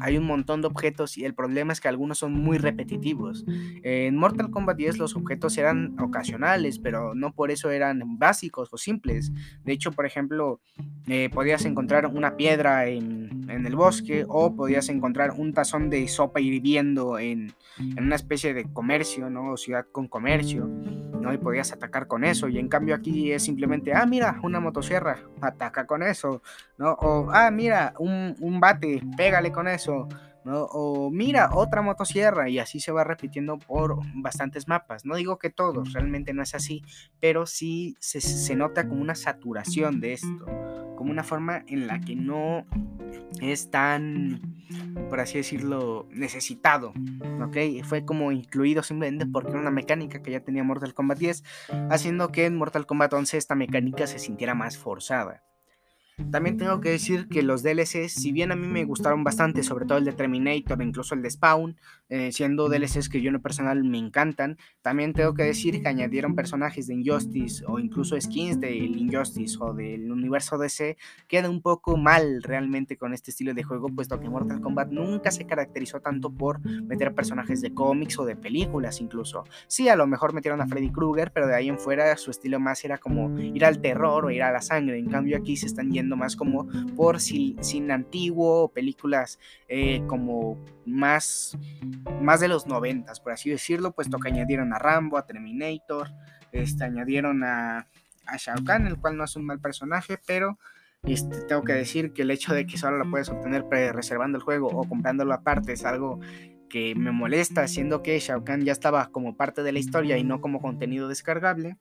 [0.00, 3.44] hay un montón de objetos y el problema es que algunos son muy repetitivos.
[3.82, 8.78] En Mortal Kombat 10 los objetos eran ocasionales, pero no por eso eran básicos o
[8.78, 9.32] simples.
[9.64, 10.60] De hecho, por ejemplo,
[11.06, 16.40] eh, podías encontrar una piedra en, el bosque o podías encontrar un tazón de sopa
[16.40, 19.56] hirviendo en, en una especie de comercio, ¿no?
[19.56, 20.68] ciudad con comercio.
[21.24, 21.32] ¿no?
[21.32, 22.48] Y podías atacar con eso.
[22.48, 26.42] Y en cambio aquí es simplemente, ah, mira, una motosierra, ataca con eso,
[26.76, 26.92] ¿no?
[26.92, 29.73] O, ah, mira, un, un bate, pégale con eso.
[30.44, 30.64] ¿No?
[30.70, 35.04] O mira, otra motosierra y así se va repitiendo por bastantes mapas.
[35.04, 36.82] No digo que todos, realmente no es así,
[37.20, 40.46] pero sí se, se, nota como una saturación de esto,
[40.96, 42.66] como una forma en la que no
[43.40, 44.40] es tan,
[45.08, 46.92] por así decirlo, necesitado,
[47.42, 47.84] ¿ok?
[47.84, 51.44] Fue como incluido simplemente porque era una mecánica que ya tenía Mortal Kombat 10,
[51.90, 55.42] haciendo que en Mortal Kombat 11 esta mecánica se sintiera más forzada.
[56.30, 59.84] También tengo que decir que los DLCs, si bien a mí me gustaron bastante, sobre
[59.84, 61.76] todo el de Terminator, incluso el de Spawn,
[62.08, 65.88] eh, siendo DLCs que yo en lo personal me encantan, también tengo que decir que
[65.88, 70.96] añadieron personajes de Injustice o incluso skins del Injustice o del universo DC,
[71.26, 75.32] queda un poco mal realmente con este estilo de juego, puesto que Mortal Kombat nunca
[75.32, 79.42] se caracterizó tanto por meter personajes de cómics o de películas incluso.
[79.66, 82.60] Sí, a lo mejor metieron a Freddy Krueger, pero de ahí en fuera su estilo
[82.60, 85.66] más era como ir al terror o ir a la sangre, en cambio aquí se
[85.66, 89.38] están yendo más como por sin antiguo, películas
[89.68, 91.58] eh, como más,
[92.20, 96.08] más de los noventas, por así decirlo, puesto que añadieron a Rambo, a Terminator,
[96.52, 97.88] este, añadieron a,
[98.26, 100.58] a Shao Kahn, el cual no es un mal personaje, pero
[101.02, 104.44] este, tengo que decir que el hecho de que solo lo puedes obtener reservando el
[104.44, 106.20] juego o comprándolo aparte es algo
[106.68, 110.24] que me molesta, siendo que Shao Kahn ya estaba como parte de la historia y
[110.24, 111.76] no como contenido descargable.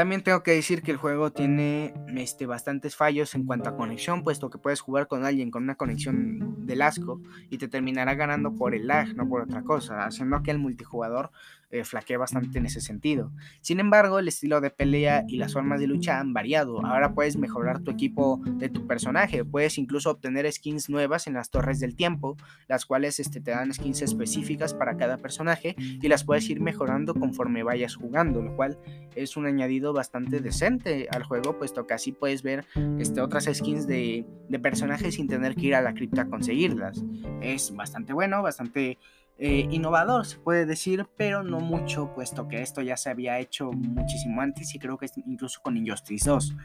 [0.00, 4.24] También tengo que decir que el juego tiene este, bastantes fallos en cuanto a conexión,
[4.24, 8.54] puesto que puedes jugar con alguien con una conexión del asco y te terminará ganando
[8.54, 11.32] por el lag, no por otra cosa, haciendo que el multijugador
[11.70, 13.32] eh, flaquea bastante en ese sentido.
[13.60, 16.84] Sin embargo, el estilo de pelea y las formas de lucha han variado.
[16.84, 21.50] Ahora puedes mejorar tu equipo de tu personaje, puedes incluso obtener skins nuevas en las
[21.50, 22.36] torres del tiempo,
[22.68, 27.14] las cuales este, te dan skins específicas para cada personaje y las puedes ir mejorando
[27.14, 28.78] conforme vayas jugando, lo cual
[29.14, 32.64] es un añadido bastante decente al juego, puesto que así puedes ver
[32.98, 37.04] este, otras skins de, de personajes sin tener que ir a la cripta a conseguirlas.
[37.40, 38.98] Es bastante bueno, bastante
[39.42, 43.72] eh, innovador, se puede decir, pero no mucho, puesto que esto ya se había hecho
[43.72, 46.56] muchísimo antes y creo que incluso con Injustice 2.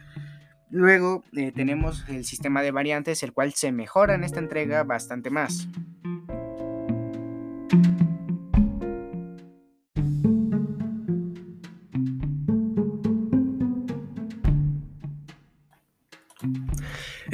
[0.72, 5.30] Luego eh, tenemos el sistema de variantes, el cual se mejora en esta entrega bastante
[5.30, 5.70] más.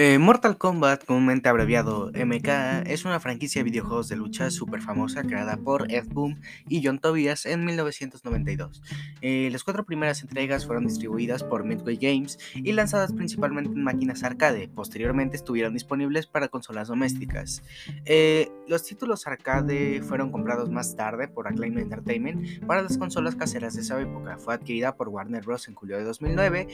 [0.04, 5.22] Eh, Mortal Kombat, comúnmente abreviado MK, es una franquicia de videojuegos de lucha súper famosa
[5.22, 8.82] creada por Ed Boon y John Tobias en 1992.
[9.22, 14.24] Eh, las cuatro primeras entregas fueron distribuidas por Midway Games y lanzadas principalmente en máquinas
[14.24, 14.68] arcade.
[14.70, 17.62] Posteriormente estuvieron disponibles para consolas domésticas.
[18.06, 23.76] Eh, los títulos arcade fueron comprados más tarde por Acclaim Entertainment para las consolas caseras
[23.76, 24.40] de esa época.
[24.40, 25.68] Fue adquirida por Warner Bros.
[25.68, 26.68] en julio de 2009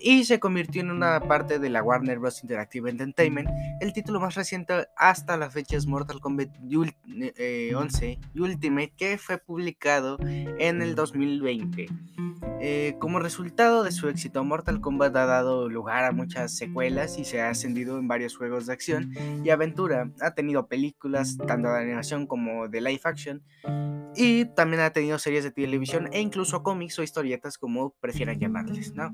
[0.00, 2.42] y se convirtió en una parte de la Warner Bros.
[2.42, 3.48] Interactive Entertainment,
[3.80, 6.94] el título más reciente hasta la fecha es Mortal Kombat 11
[7.36, 11.86] eh, Ultimate, que fue publicado en el 2020.
[12.64, 17.24] Eh, como resultado de su éxito, Mortal Kombat ha dado lugar a muchas secuelas y
[17.24, 19.12] se ha ascendido en varios juegos de acción
[19.44, 20.12] y aventura.
[20.20, 23.42] Ha tenido películas, tanto de animación como de live action,
[24.14, 28.94] y también ha tenido series de televisión e incluso cómics o historietas, como prefieran llamarles,
[28.94, 29.12] ¿no?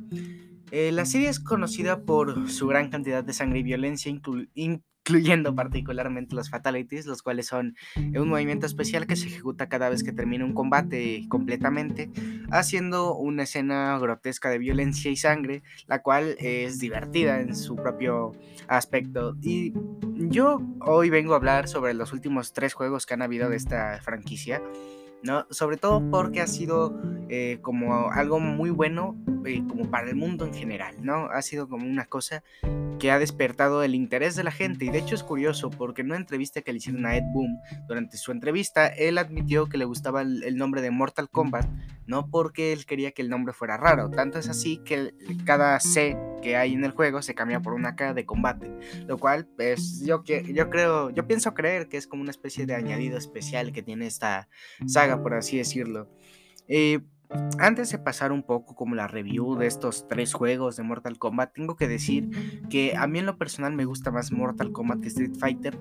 [0.71, 4.13] Eh, la serie es conocida por su gran cantidad de sangre y violencia,
[4.55, 10.05] incluyendo particularmente los fatalities, los cuales son un movimiento especial que se ejecuta cada vez
[10.05, 12.11] que termina un combate completamente,
[12.51, 18.33] haciendo una escena grotesca de violencia y sangre, la cual es divertida en su propio
[18.69, 19.37] aspecto.
[19.41, 19.73] Y
[20.29, 24.01] yo hoy vengo a hablar sobre los últimos tres juegos que han habido de esta
[24.03, 24.63] franquicia.
[25.23, 25.47] ¿No?
[25.51, 30.45] Sobre todo porque ha sido eh, como algo muy bueno eh, como para el mundo
[30.45, 31.27] en general, ¿no?
[31.27, 32.43] Ha sido como una cosa
[32.99, 36.09] que ha despertado el interés de la gente y de hecho es curioso porque en
[36.09, 39.85] una entrevista que le hicieron a Ed Boom durante su entrevista, él admitió que le
[39.85, 41.67] gustaba el, nombre de Mortal Kombat,
[42.07, 46.17] no porque él quería que el nombre fuera raro, tanto es así que cada C
[46.41, 48.71] que hay en el juego se cambia por una K de combate,
[49.07, 52.75] lo cual pues yo, yo creo, yo pienso creer que es como una especie de
[52.75, 54.49] añadido especial que tiene esta
[54.87, 56.09] saga, por así decirlo.
[56.69, 57.01] Eh,
[57.59, 61.53] antes de pasar un poco como la review de estos tres juegos de Mortal Kombat,
[61.53, 62.29] tengo que decir
[62.71, 65.79] que a mí en lo personal me gusta más Mortal Kombat que Street Fighter,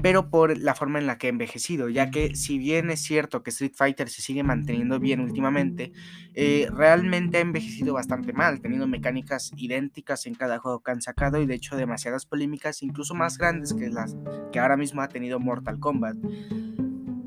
[0.00, 3.42] pero por la forma en la que ha envejecido, ya que si bien es cierto
[3.42, 5.92] que Street Fighter se sigue manteniendo bien últimamente,
[6.34, 11.40] eh, realmente ha envejecido bastante mal, teniendo mecánicas idénticas en cada juego que han sacado
[11.42, 14.16] y de hecho demasiadas polémicas, incluso más grandes que las
[14.52, 16.16] que ahora mismo ha tenido Mortal Kombat.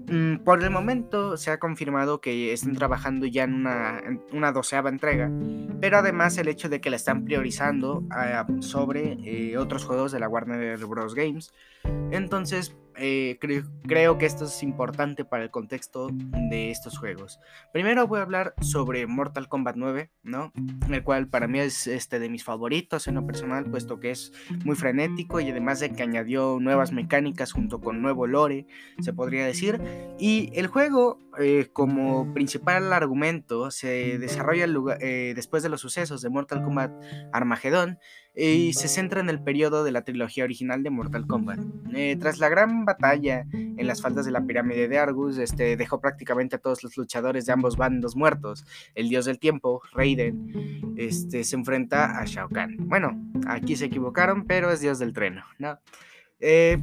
[0.10, 4.02] Mm, por el momento se ha confirmado que están trabajando ya en una,
[4.34, 5.30] una doceava entrega,
[5.80, 10.19] pero además el hecho de que la están priorizando ah, sobre eh, otros juegos de
[10.19, 11.13] la Warner Bros.
[11.13, 11.54] Games.
[12.12, 17.40] Entonces, eh, creo, que esto es importante para el contexto de estos juegos.
[17.72, 20.52] Primero voy a hablar sobre Mortal Kombat 9, ¿no?
[20.92, 24.34] El cual para mí es este, de mis favoritos en lo personal, puesto que es
[24.66, 28.68] muy frenético y además de que añadió nuevas mecánicas junto con nuevo lore,
[29.00, 29.82] se podría decir.
[30.18, 34.66] Y el juego, eh, como principal argumento, se desarrolla
[35.00, 36.92] eh, después de los sucesos de Mortal Kombat
[37.32, 37.98] Armageddon
[38.39, 41.60] y se centra en el periodo de la trilogía original de Mortal Kombat.
[41.93, 45.99] Eh, tras la gran batalla en las faldas de la pirámide de Argus, este, dejó
[45.99, 48.65] prácticamente a todos los luchadores de ambos bandos muertos.
[48.95, 52.78] El dios del tiempo, Raiden, este, se enfrenta a Shao Kahn.
[52.88, 55.80] Bueno, aquí se equivocaron, pero es dios del trueno, ¿no?
[56.39, 56.78] Eh,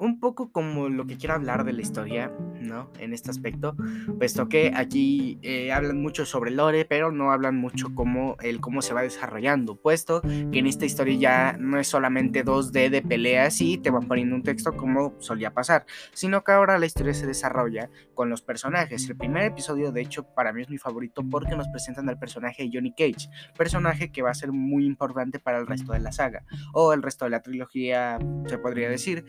[0.00, 2.90] un poco como lo que quiero hablar de la historia, ¿no?
[2.98, 3.76] En este aspecto,
[4.18, 8.80] puesto que aquí eh, hablan mucho sobre lore, pero no hablan mucho como el cómo
[8.82, 13.60] se va desarrollando, puesto que en esta historia ya no es solamente 2D de peleas
[13.60, 15.84] y te van poniendo un texto como solía pasar,
[16.14, 19.08] sino que ahora la historia se desarrolla con los personajes.
[19.08, 22.62] El primer episodio, de hecho, para mí es mi favorito porque nos presentan al personaje
[22.62, 26.12] de Johnny Cage, personaje que va a ser muy importante para el resto de la
[26.12, 29.26] saga, o el resto de la trilogía, se podría decir.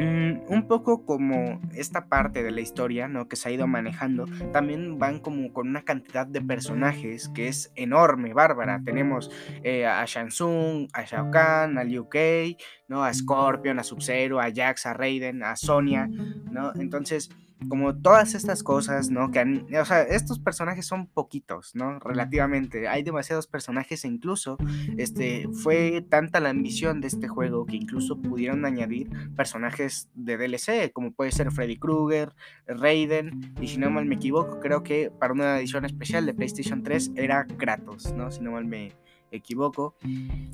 [0.00, 3.28] Mm, un poco como esta parte de la historia, ¿no?
[3.28, 7.70] Que se ha ido manejando, también van como con una cantidad de personajes que es
[7.74, 8.80] enorme, bárbara.
[8.84, 9.30] Tenemos
[9.62, 12.56] eh, a Shansung, a Shao Kahn, a Liu Kei,
[12.88, 13.04] ¿no?
[13.04, 16.72] A Scorpion, a Sub-Zero, a Jax, a Raiden, a Sonya, ¿no?
[16.76, 17.28] Entonces
[17.68, 19.30] como todas estas cosas, ¿no?
[19.30, 21.98] Que han, o sea, estos personajes son poquitos, ¿no?
[21.98, 22.88] Relativamente.
[22.88, 24.56] Hay demasiados personajes e incluso,
[24.96, 30.92] este, fue tanta la ambición de este juego que incluso pudieron añadir personajes de DLC,
[30.92, 32.32] como puede ser Freddy Krueger,
[32.66, 36.82] Raiden, y si no mal me equivoco, creo que para una edición especial de PlayStation
[36.82, 38.30] 3 era Kratos, ¿no?
[38.30, 38.92] Si no mal me
[39.30, 39.94] equivoco.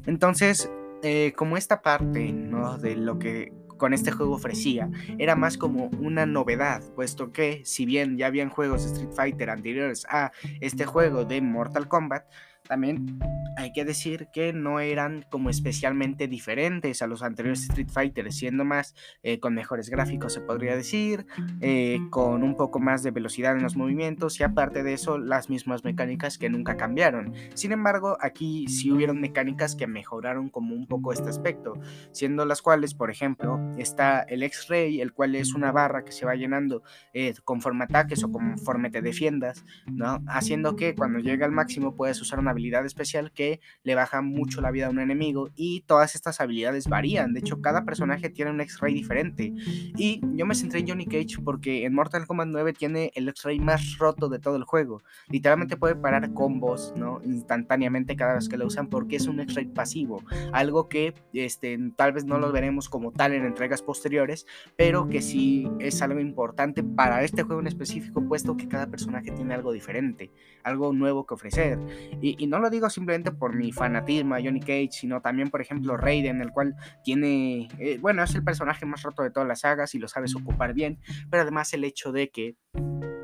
[0.06, 0.70] Entonces,
[1.02, 2.78] eh, como esta parte, ¿no?
[2.78, 7.86] De lo que con este juego ofrecía era más como una novedad, puesto que si
[7.86, 12.24] bien ya habían juegos de Street Fighter anteriores a este juego de Mortal Kombat,
[12.66, 13.18] también
[13.56, 18.64] hay que decir que no eran como especialmente diferentes a los anteriores Street Fighter, siendo
[18.64, 21.26] más eh, con mejores gráficos se podría decir,
[21.60, 25.48] eh, con un poco más de velocidad en los movimientos y aparte de eso las
[25.48, 27.32] mismas mecánicas que nunca cambiaron.
[27.54, 31.78] Sin embargo, aquí sí hubieron mecánicas que mejoraron como un poco este aspecto,
[32.12, 36.26] siendo las cuales, por ejemplo, está el X-Ray, el cual es una barra que se
[36.26, 36.82] va llenando
[37.14, 40.22] eh, conforme ataques o conforme te defiendas, ¿no?
[40.26, 44.60] Haciendo que cuando llega al máximo puedes usar una habilidad especial que le baja mucho
[44.60, 47.34] la vida a un enemigo y todas estas habilidades varían.
[47.34, 49.52] De hecho, cada personaje tiene un X-Ray diferente.
[49.96, 53.60] Y yo me centré en Johnny Cage porque en Mortal Kombat 9 tiene el X-Ray
[53.60, 55.02] más roto de todo el juego.
[55.28, 57.20] Literalmente puede parar combos, ¿no?
[57.24, 60.22] Instantáneamente cada vez que lo usan porque es un X-Ray pasivo.
[60.52, 64.46] Algo que este, tal vez no lo veremos como tal en entregas posteriores,
[64.76, 69.30] pero que sí es algo importante para este juego en específico, puesto que cada personaje
[69.30, 70.30] tiene algo diferente,
[70.62, 71.78] algo nuevo que ofrecer.
[72.20, 75.60] Y, y no lo digo simplemente por mi fanatismo a Johnny Cage, sino también, por
[75.60, 76.74] ejemplo, Raiden, el cual
[77.04, 80.34] tiene, eh, bueno, es el personaje más roto de todas las sagas y lo sabes
[80.34, 80.98] ocupar bien,
[81.30, 82.56] pero además el hecho de que...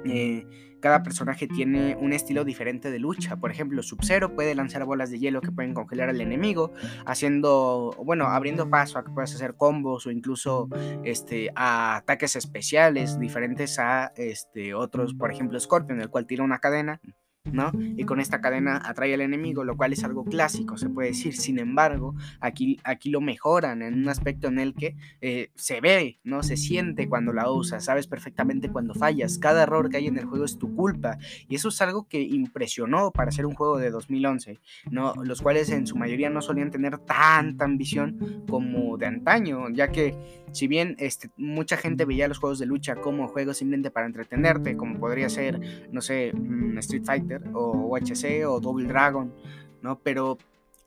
[0.04, 0.46] Eh,
[0.82, 3.36] cada personaje tiene un estilo diferente de lucha.
[3.36, 6.72] Por ejemplo, Sub-Zero puede lanzar bolas de hielo que pueden congelar al enemigo,
[7.06, 10.68] haciendo, bueno, abriendo paso a que puedas hacer combos o incluso
[11.04, 16.58] este, a ataques especiales diferentes a este, otros, por ejemplo, Scorpion, el cual tira una
[16.58, 17.00] cadena
[17.44, 17.72] ¿no?
[17.96, 21.34] Y con esta cadena atrae al enemigo, lo cual es algo clásico, se puede decir.
[21.34, 26.20] Sin embargo, aquí, aquí lo mejoran en un aspecto en el que eh, se ve,
[26.22, 26.42] ¿no?
[26.42, 29.38] Se siente cuando la usas, sabes perfectamente cuando fallas.
[29.38, 31.18] Cada error que hay en el juego es tu culpa.
[31.48, 35.14] Y eso es algo que impresionó para ser un juego de 2011, ¿no?
[35.24, 40.14] Los cuales en su mayoría no solían tener tanta ambición como de antaño, ya que
[40.52, 44.76] si bien este, mucha gente veía los juegos de lucha como juegos simplemente para entretenerte,
[44.76, 49.34] como podría ser, no sé, mm, Street Fighter o UHC o Double Dragon,
[49.80, 49.98] ¿no?
[50.00, 50.38] Pero,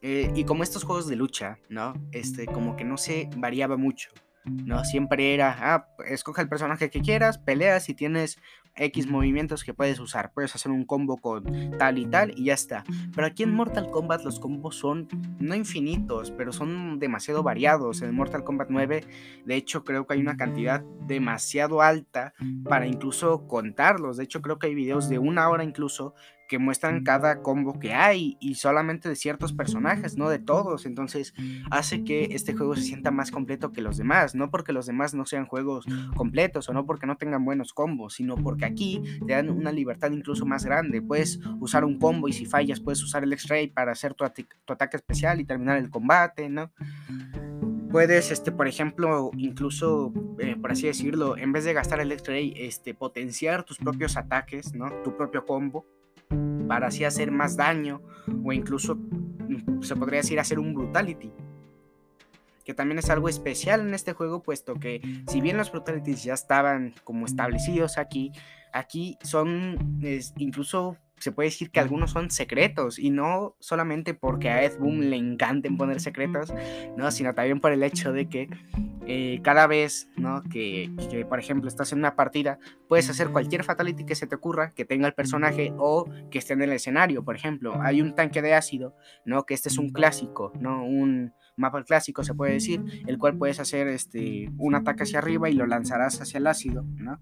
[0.02, 1.94] eh, y como estos juegos de lucha, ¿no?
[2.12, 4.10] Este, como que no se variaba mucho.
[4.46, 4.84] ¿no?
[4.84, 8.38] Siempre era, ah, escoge el personaje que quieras, peleas y tienes
[8.76, 10.32] X movimientos que puedes usar.
[10.32, 12.84] Puedes hacer un combo con tal y tal y ya está.
[13.14, 15.08] Pero aquí en Mortal Kombat los combos son
[15.40, 18.02] no infinitos, pero son demasiado variados.
[18.02, 19.04] En Mortal Kombat 9,
[19.44, 22.34] de hecho, creo que hay una cantidad demasiado alta
[22.68, 24.18] para incluso contarlos.
[24.18, 26.14] De hecho, creo que hay videos de una hora incluso
[26.46, 30.86] que muestran cada combo que hay y solamente de ciertos personajes, no de todos.
[30.86, 31.34] Entonces
[31.70, 35.14] hace que este juego se sienta más completo que los demás, no porque los demás
[35.14, 39.32] no sean juegos completos o no porque no tengan buenos combos, sino porque aquí te
[39.32, 41.02] dan una libertad incluso más grande.
[41.02, 44.96] Puedes usar un combo y si fallas puedes usar el X-Ray para hacer tu, ataque
[44.96, 46.70] especial y terminar el combate, ¿no?
[47.90, 52.52] puedes, este, por ejemplo, incluso, eh, por así decirlo, en vez de gastar el X-Ray,
[52.56, 54.92] este, potenciar tus propios ataques, ¿no?
[55.02, 55.86] Tu propio combo
[56.68, 58.02] para así hacer más daño
[58.44, 61.32] o incluso mm, se podría decir hacer un brutality.
[62.64, 66.34] Que también es algo especial en este juego puesto que si bien los brutalities ya
[66.34, 68.32] estaban como establecidos aquí
[68.72, 70.00] aquí son
[70.36, 75.00] incluso se puede decir que algunos son secretos y no solamente porque a Ed Boom
[75.00, 76.52] le encanten poner secretos,
[76.96, 78.48] no, sino también por el hecho de que
[79.06, 80.42] eh, cada vez, ¿no?
[80.42, 82.58] Que, que, por ejemplo estás en una partida,
[82.88, 86.52] puedes hacer cualquier fatality que se te ocurra, que tenga el personaje o que esté
[86.52, 87.24] en el escenario.
[87.24, 88.94] Por ejemplo, hay un tanque de ácido,
[89.24, 89.44] ¿no?
[89.44, 90.84] Que este es un clásico, ¿no?
[90.84, 95.48] Un mapa clásico se puede decir, el cual puedes hacer este, un ataque hacia arriba
[95.48, 97.18] y lo lanzarás hacia el ácido, ¿no?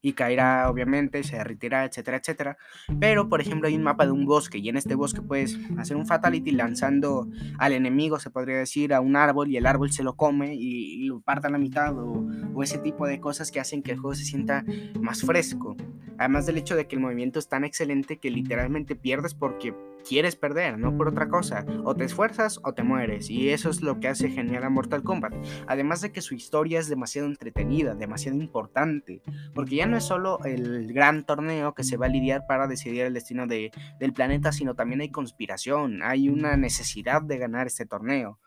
[0.00, 2.56] Y caerá obviamente, se derretirá, etcétera, etcétera.
[3.00, 5.96] Pero, por ejemplo, hay un mapa de un bosque y en este bosque puedes hacer
[5.96, 7.28] un fatality lanzando
[7.58, 11.06] al enemigo, se podría decir, a un árbol y el árbol se lo come y,
[11.08, 13.98] lo parta a la mitad o, o, ese tipo de cosas que hacen que el
[13.98, 14.64] juego se sienta
[15.00, 15.76] más fresco.
[16.18, 19.74] Además del hecho de que el movimiento es tan excelente que literalmente pierdes porque
[20.06, 21.64] quieres perder, no por otra cosa.
[21.84, 23.30] O te esfuerzas o te mueres.
[23.30, 25.34] Y eso es lo que hace genial a Mortal Kombat.
[25.66, 29.22] Además de que su historia es demasiado entretenida, demasiado importante.
[29.54, 33.02] Porque ya no es solo el gran torneo que se va a lidiar para decidir
[33.02, 36.02] el destino de, del planeta, sino también hay conspiración.
[36.02, 38.38] Hay una necesidad de ganar este torneo.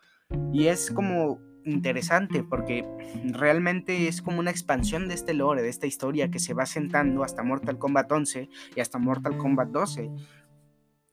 [0.53, 2.85] Y es como interesante porque
[3.23, 7.23] realmente es como una expansión de este lore, de esta historia que se va sentando
[7.23, 10.09] hasta Mortal Kombat 11 y hasta Mortal Kombat 12.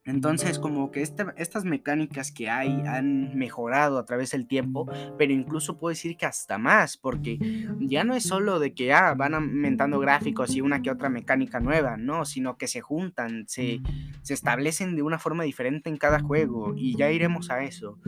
[0.08, 4.88] Entonces, como que este, estas mecánicas que hay han mejorado a través del tiempo,
[5.18, 7.38] pero incluso puedo decir que hasta más, porque
[7.78, 11.60] ya no es solo de que ah, van aumentando gráficos y una que otra mecánica
[11.60, 13.80] nueva, no, sino que se juntan, se,
[14.22, 17.98] se establecen de una forma diferente en cada juego, y ya iremos a eso.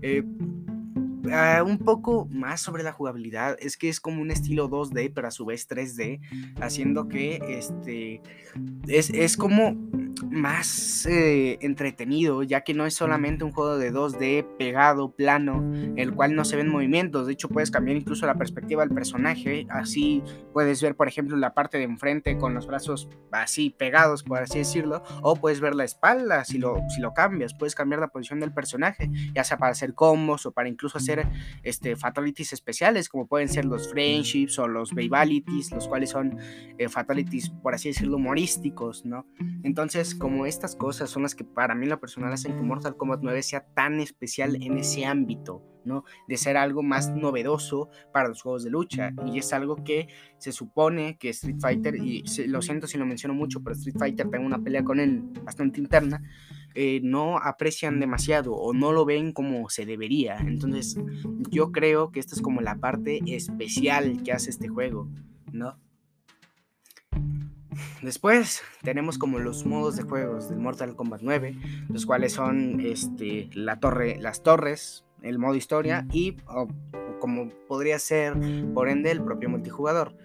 [0.00, 0.22] Eh,
[1.32, 5.28] Ah, un poco más sobre la jugabilidad, es que es como un estilo 2D, pero
[5.28, 6.20] a su vez 3D,
[6.60, 8.22] haciendo que este
[8.88, 9.76] es, es como
[10.30, 16.14] más eh, entretenido, ya que no es solamente un juego de 2D pegado, plano, el
[16.14, 17.26] cual no se ven movimientos.
[17.26, 19.66] De hecho, puedes cambiar incluso la perspectiva del personaje.
[19.70, 20.22] Así
[20.52, 24.58] puedes ver, por ejemplo, la parte de enfrente con los brazos así pegados, por así
[24.58, 27.54] decirlo, o puedes ver la espalda si lo, si lo cambias.
[27.54, 31.17] Puedes cambiar la posición del personaje, ya sea para hacer combos o para incluso hacer
[31.62, 36.38] este, fatalities especiales, como pueden ser los friendships o los babalities, los cuales son
[36.78, 39.26] eh, fatalities, por así decirlo, humorísticos, ¿no?
[39.62, 43.20] Entonces, como estas cosas son las que para mí la personal hacen que Mortal Kombat
[43.22, 46.04] 9 sea tan especial en ese ámbito, ¿no?
[46.28, 49.12] De ser algo más novedoso para los juegos de lucha.
[49.26, 50.08] Y es algo que
[50.38, 54.28] se supone que Street Fighter, y lo siento si lo menciono mucho, pero Street Fighter
[54.30, 56.22] tengo una pelea con él bastante interna,
[56.74, 60.36] eh, no aprecian demasiado o no lo ven como se debería.
[60.36, 60.96] Entonces,
[61.50, 65.08] yo creo que esta es como la parte especial que hace este juego,
[65.52, 65.78] ¿no?
[68.02, 71.56] Después tenemos como los modos de juegos del Mortal Kombat 9,
[71.88, 76.36] los cuales son este, la torre, las torres, el modo historia y
[77.18, 78.34] como podría ser
[78.74, 80.16] por ende el propio multijugador.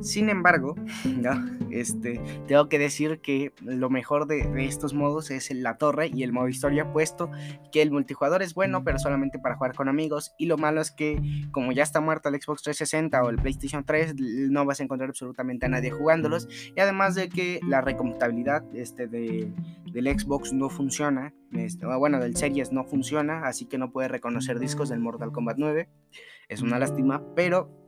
[0.00, 0.74] Sin embargo,
[1.70, 6.32] este, tengo que decir que lo mejor de, estos modos es la torre y el
[6.32, 7.30] modo historia, puesto
[7.70, 10.34] que el multijugador es bueno, pero solamente para jugar con amigos.
[10.38, 11.20] Y lo malo es que,
[11.52, 14.14] como ya está muerto el Xbox 360 o el PlayStation 3,
[14.50, 16.48] no vas a encontrar absolutamente a nadie jugándolos.
[16.76, 19.52] Y además de que la recomputabilidad este, de,
[19.92, 24.58] del Xbox no funciona, este, bueno, del Series no funciona, así que no puede reconocer
[24.58, 25.88] discos del Mortal Kombat 9.
[26.48, 27.82] Es una lástima, pero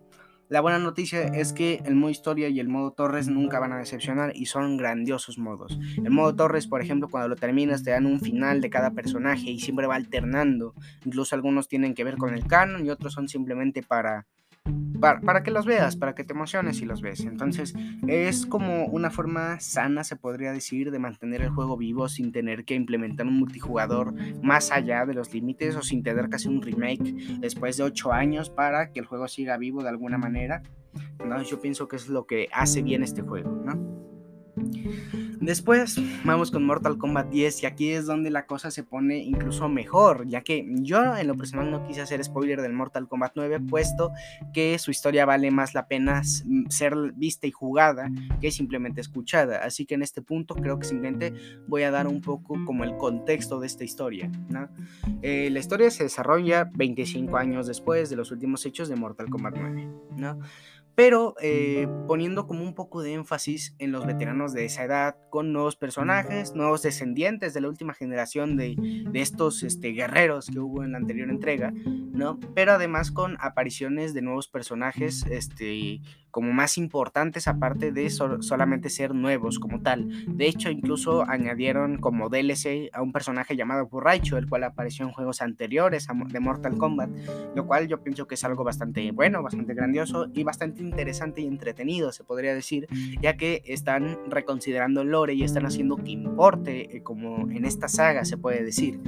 [0.51, 3.79] la buena noticia es que el modo historia y el modo Torres nunca van a
[3.79, 5.79] decepcionar y son grandiosos modos.
[5.97, 9.51] El modo Torres, por ejemplo, cuando lo terminas te dan un final de cada personaje
[9.51, 10.75] y siempre va alternando.
[11.05, 14.27] Incluso algunos tienen que ver con el canon y otros son simplemente para
[15.01, 17.21] para, que los veas, para que te emociones y los ves.
[17.21, 17.75] Entonces
[18.07, 22.65] es como una forma sana, se podría decir, de mantener el juego vivo sin tener
[22.65, 26.62] que implementar un multijugador más allá de los límites o sin tener que hacer un
[26.62, 30.62] remake después de 8 años para que el juego siga vivo de alguna manera.
[31.19, 33.95] Entonces yo pienso que es lo que hace bien este juego, ¿no?
[35.41, 39.68] Después vamos con Mortal Kombat 10 y aquí es donde la cosa se pone incluso
[39.68, 43.61] mejor, ya que yo en lo personal no quise hacer spoiler del Mortal Kombat 9,
[43.61, 44.12] puesto
[44.53, 46.22] que su historia vale más la pena
[46.68, 48.11] ser vista y jugada
[48.41, 49.59] que simplemente escuchada.
[49.64, 51.32] Así que en este punto creo que simplemente
[51.66, 54.30] voy a dar un poco como el contexto de esta historia.
[55.22, 59.55] Eh, la historia se desarrolla 25 años después de los últimos hechos de Mortal Kombat
[59.59, 59.89] 9.
[60.16, 60.39] ¿no?
[60.95, 65.53] Pero eh, poniendo como un poco de énfasis en los veteranos de esa edad, con
[65.53, 68.76] nuevos personajes, nuevos descendientes de la última generación de,
[69.14, 72.38] estos este, guerreros que hubo en la anterior entrega, ¿no?
[72.55, 79.14] Pero además con apariciones de nuevos personajes, este, como más importantes aparte de solamente ser
[79.14, 80.09] nuevos como tal.
[80.36, 85.12] De hecho, incluso añadieron como DLC a un personaje llamado Burraicho, el cual apareció en
[85.12, 87.11] juegos anteriores de Mortal Kombat,
[87.55, 91.47] lo cual yo pienso que es algo bastante bueno, bastante grandioso y bastante interesante y
[91.47, 92.87] entretenido, se podría decir,
[93.20, 97.89] ya que están reconsiderando el lore y están haciendo que importe, eh, como en esta
[97.89, 99.01] saga se puede decir.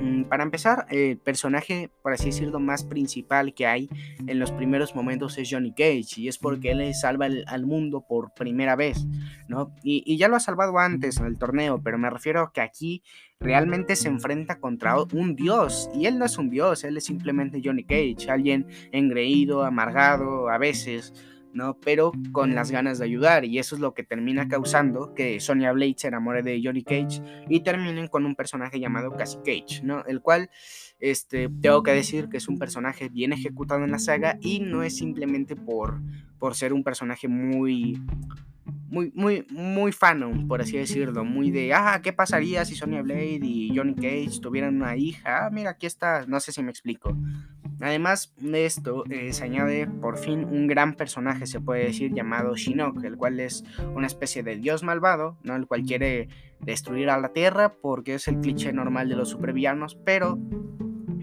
[0.00, 3.88] Mm, para empezar, el personaje, por así decirlo, más principal que hay
[4.26, 8.32] en los primeros momentos es Johnny Cage, y es porque él salva al mundo por
[8.34, 9.06] primera vez,
[9.48, 9.72] ¿no?
[9.82, 13.02] Y, ya lo ha salvado antes en el torneo, pero me refiero a que aquí
[13.40, 17.62] realmente se enfrenta contra un dios, y él no es un dios, él es simplemente
[17.64, 21.14] Johnny Cage, alguien engreído, amargado, a veces,
[21.54, 21.78] ¿no?
[21.80, 25.72] Pero con las ganas de ayudar y eso es lo que termina causando que Sonya
[25.72, 30.04] Blade se enamore de Johnny Cage y terminen con un personaje llamado Cassie Cage, ¿no?
[30.04, 30.50] El cual,
[31.00, 34.82] este, tengo que decir que es un personaje bien ejecutado en la saga y no
[34.82, 36.00] es simplemente por,
[36.40, 38.00] por ser un personaje muy
[38.90, 43.40] muy, muy, muy fanon, por así decirlo, muy de, ah, ¿qué pasaría si Sonya Blade
[43.42, 45.46] y Johnny Cage tuvieran una hija?
[45.46, 47.16] Ah, mira, aquí está, no sé si me explico.
[47.80, 52.56] Además de esto, eh, se añade por fin un gran personaje, se puede decir, llamado
[52.56, 53.64] Shinnok, el cual es
[53.94, 55.56] una especie de dios malvado, ¿no?
[55.56, 56.28] el cual quiere
[56.60, 60.38] destruir a la Tierra porque es el cliché normal de los supervillanos, pero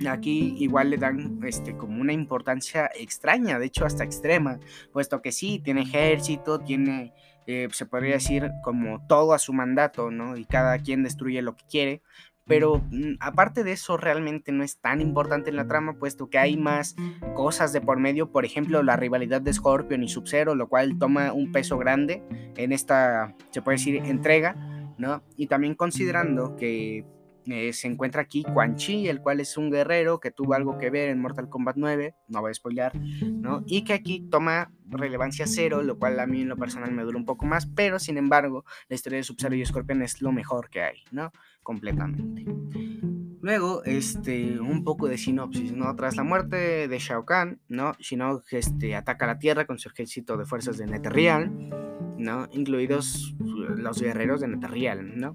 [0.10, 4.60] aquí igual le dan este, como una importancia extraña, de hecho hasta extrema,
[4.91, 7.14] puesto que sí, tiene ejército, tiene,
[7.45, 10.38] eh, se podría decir, como todo a su mandato, ¿no?
[10.38, 12.02] Y cada quien destruye lo que quiere,
[12.48, 16.39] pero mm, aparte de eso realmente no es tan importante en la trama, puesto que
[16.39, 16.95] hay más
[17.36, 21.34] cosas de por medio, por ejemplo la rivalidad de Scorpion y Sub-Zero, lo cual toma
[21.34, 22.24] un peso grande
[22.56, 24.56] en esta, se puede decir, entrega,
[24.98, 25.22] ¿no?
[25.36, 27.06] Y también considerando que
[27.50, 30.89] eh, se encuentra aquí Quan Chi, el cual es un guerrero que tuvo algo que
[30.89, 33.64] ver en Mortal Kombat 9, no voy a spoilear, ¿no?
[33.66, 37.18] Y que aquí toma relevancia cero, lo cual a mí en lo personal me dura
[37.18, 40.70] un poco más, pero sin embargo, la historia de Sub-Zero y Scorpion es lo mejor
[40.70, 41.32] que hay, ¿no?
[41.64, 42.45] Completamente.
[43.41, 45.95] Luego, este, un poco de sinopsis, ¿no?
[45.95, 47.93] Tras la muerte de Shao Kahn, ¿no?
[48.00, 51.70] Shinnok este, ataca la Tierra con su ejército de fuerzas de Netherrealm,
[52.18, 52.48] ¿no?
[52.52, 55.34] Incluidos los guerreros de Netherrealm, ¿no?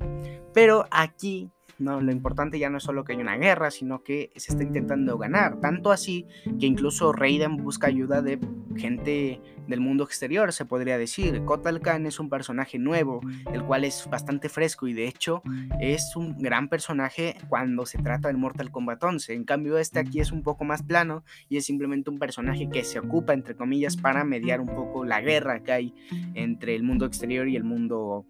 [0.53, 1.51] Pero aquí
[1.83, 2.01] ¿no?
[2.01, 5.19] Lo importante ya no es solo que hay una guerra, sino que se está intentando
[5.19, 5.61] ganar.
[5.61, 6.27] Tanto así
[6.59, 8.39] que incluso Raiden busca ayuda de
[8.77, 11.45] gente del mundo exterior, se podría decir.
[11.45, 13.21] Kotal Khan es un personaje nuevo,
[13.53, 15.43] el cual es bastante fresco y de hecho
[15.81, 19.35] es un gran personaje cuando se trata del Mortal Kombat 11.
[19.35, 22.85] En cambio, este aquí es un poco más plano y es simplemente un personaje que
[22.85, 25.95] se ocupa, entre comillas, para mediar un poco la guerra que hay
[26.35, 28.27] entre el mundo exterior y el mundo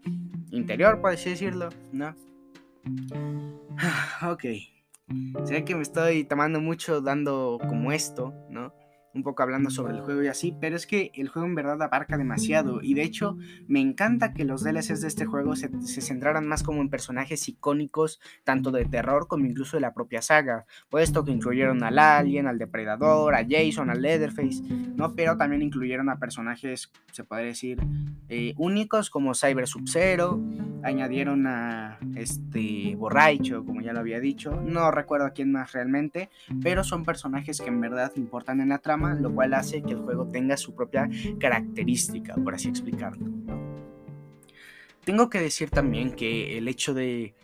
[0.50, 2.14] interior, por así decirlo, ¿no?
[4.22, 4.44] Ok.
[5.44, 8.72] Sé que me estoy tomando mucho dando como esto, ¿no?
[9.14, 11.82] Un poco hablando sobre el juego y así, pero es que el juego en verdad
[11.82, 13.36] abarca demasiado y de hecho
[13.66, 15.68] me encanta que los DLCs de este juego se,
[16.00, 20.64] centraran más como en personajes icónicos, tanto de terror como incluso de la propia saga,
[20.88, 25.14] puesto que incluyeron al Alien, al Depredador, a Jason, al Leatherface, ¿no?
[25.14, 27.78] Pero también incluyeron a personajes, se podría decir,
[28.28, 30.40] eh, únicos como Cyber Sub-Zero,
[30.82, 36.30] añadieron a este Borracho, como ya lo había dicho, no recuerdo a quién más realmente,
[36.62, 40.00] pero son personajes que en verdad importan en la trama lo cual hace que el
[40.00, 43.26] juego tenga su propia característica, por así explicarlo.
[45.04, 47.34] Tengo que decir también que el hecho de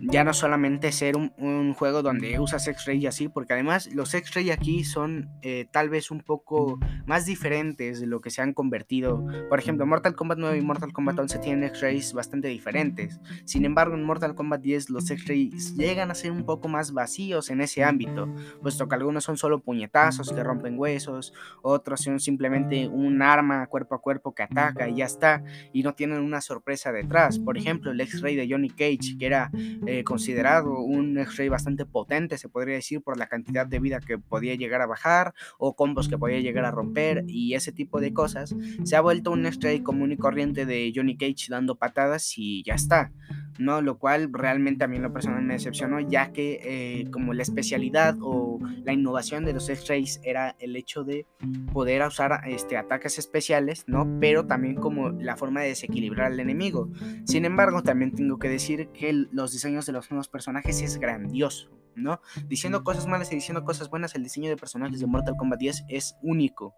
[0.00, 4.50] ya no solamente ser un, juego donde usas X-Ray y así, porque además los X-Ray
[4.50, 9.26] aquí son eh, tal vez un poco más diferentes de lo que se han convertido.
[9.48, 13.20] Por ejemplo, Mortal Kombat 9 y Mortal Kombat 11 tienen X-Rays bastante diferentes.
[13.44, 17.50] Sin embargo, en Mortal Kombat 10 los X-Rays llegan a ser un poco más vacíos
[17.50, 22.88] en ese ámbito, puesto que algunos son solo puñetazos que rompen huesos, otros son simplemente
[22.88, 25.42] un arma cuerpo a cuerpo que ataca y ya está,
[25.72, 27.03] y no tienen una sorpresa de
[27.38, 29.50] por ejemplo, el X-Ray de Johnny Cage, que era
[29.86, 34.18] eh, considerado un X-Ray bastante potente, se podría decir, por la cantidad de vida que
[34.18, 38.12] podía llegar a bajar o combos que podía llegar a romper y ese tipo de
[38.12, 42.62] cosas, se ha vuelto un X-Ray común y corriente de Johnny Cage dando patadas y
[42.64, 43.12] ya está.
[43.58, 43.80] ¿No?
[43.80, 48.16] Lo cual realmente a mí lo personal me decepcionó, ya que eh, como la especialidad
[48.20, 51.26] o la innovación de los X-Rays era el hecho de
[51.72, 54.18] poder usar este, ataques especiales, ¿no?
[54.20, 56.90] Pero también como la forma de desequilibrar al enemigo.
[57.24, 61.70] Sin embargo, también tengo que decir que los diseños de los nuevos personajes es grandioso.
[61.96, 62.20] ¿No?
[62.46, 65.84] Diciendo cosas malas y diciendo cosas buenas, el diseño de personajes de Mortal Kombat 10
[65.88, 66.76] es único,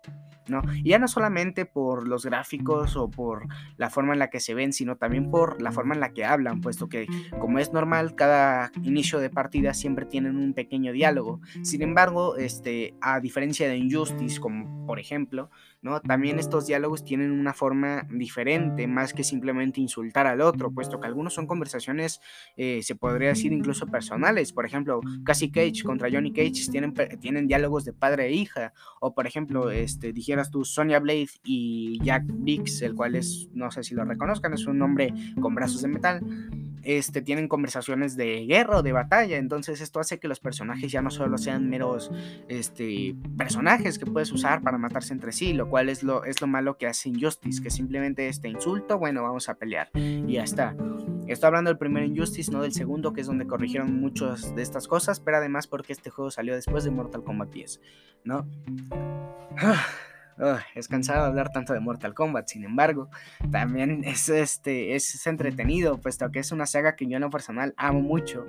[0.49, 0.63] ¿no?
[0.85, 3.47] Y ya no solamente por los gráficos o por
[3.77, 6.25] la forma en la que se ven, sino también por la forma en la que
[6.25, 7.07] hablan, puesto que,
[7.39, 11.41] como es normal, cada inicio de partida siempre tienen un pequeño diálogo.
[11.63, 15.51] Sin embargo, este, a diferencia de Injustice, como por ejemplo,
[15.83, 16.01] ¿no?
[16.01, 21.07] También estos diálogos tienen una forma diferente, más que simplemente insultar al otro, puesto que
[21.07, 22.21] algunos son conversaciones,
[22.57, 24.53] eh, se podría decir incluso personales.
[24.53, 28.73] Por ejemplo, Cassie Cage contra Johnny Cage tienen, tienen diálogos de padre e hija.
[29.01, 33.71] O por ejemplo, este, dijeras tú Sonya Blade y Jack Biggs, el cual es, no
[33.71, 36.21] sé si lo reconozcan, es un hombre con brazos de metal
[36.87, 39.37] este, tienen conversaciones de guerra o de batalla.
[39.39, 42.13] Entonces esto hace que los personajes ya no solo sean meros
[42.49, 46.47] este, personajes que puedes usar para matarse entre sí, lo cual es lo, es lo
[46.47, 50.77] malo que hace Injustice, que simplemente este insulto, bueno, vamos a pelear y ya está.
[51.27, 54.87] Estoy hablando del primer Injustice, no del segundo, que es donde corrigieron muchas de estas
[54.87, 57.81] cosas, pero además porque este juego salió después de Mortal Kombat 10,
[58.25, 58.47] ¿no?
[60.75, 63.09] Es cansado hablar tanto de Mortal Kombat, sin embargo,
[63.51, 67.75] también es, este, es entretenido, puesto que es una saga que yo en lo personal
[67.77, 68.47] amo mucho.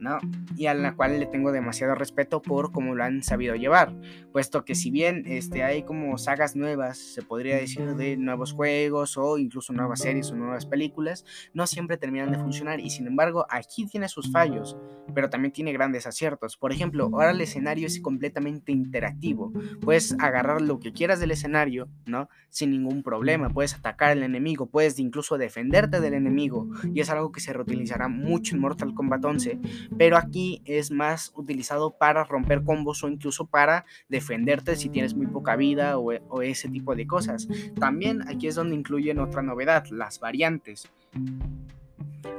[0.00, 0.18] ¿No?
[0.56, 3.94] Y a la cual le tengo demasiado respeto por cómo lo han sabido llevar,
[4.32, 9.16] puesto que si bien este, hay como sagas nuevas, se podría decir, de nuevos juegos
[9.16, 11.24] o incluso nuevas series o nuevas películas,
[11.54, 14.76] no siempre terminan de funcionar y sin embargo aquí tiene sus fallos,
[15.14, 16.56] pero también tiene grandes aciertos.
[16.56, 21.88] Por ejemplo, ahora el escenario es completamente interactivo, puedes agarrar lo que quieras del escenario,
[22.06, 22.28] ¿no?
[22.50, 27.32] Sin ningún problema, puedes atacar al enemigo, puedes incluso defenderte del enemigo y es algo
[27.32, 29.60] que se reutilizará mucho en Mortal Kombat 11
[29.98, 35.26] pero aquí es más utilizado para romper combos o incluso para defenderte si tienes muy
[35.26, 37.48] poca vida o, ese tipo de cosas.
[37.78, 40.88] También aquí es donde incluyen otra novedad, las variantes,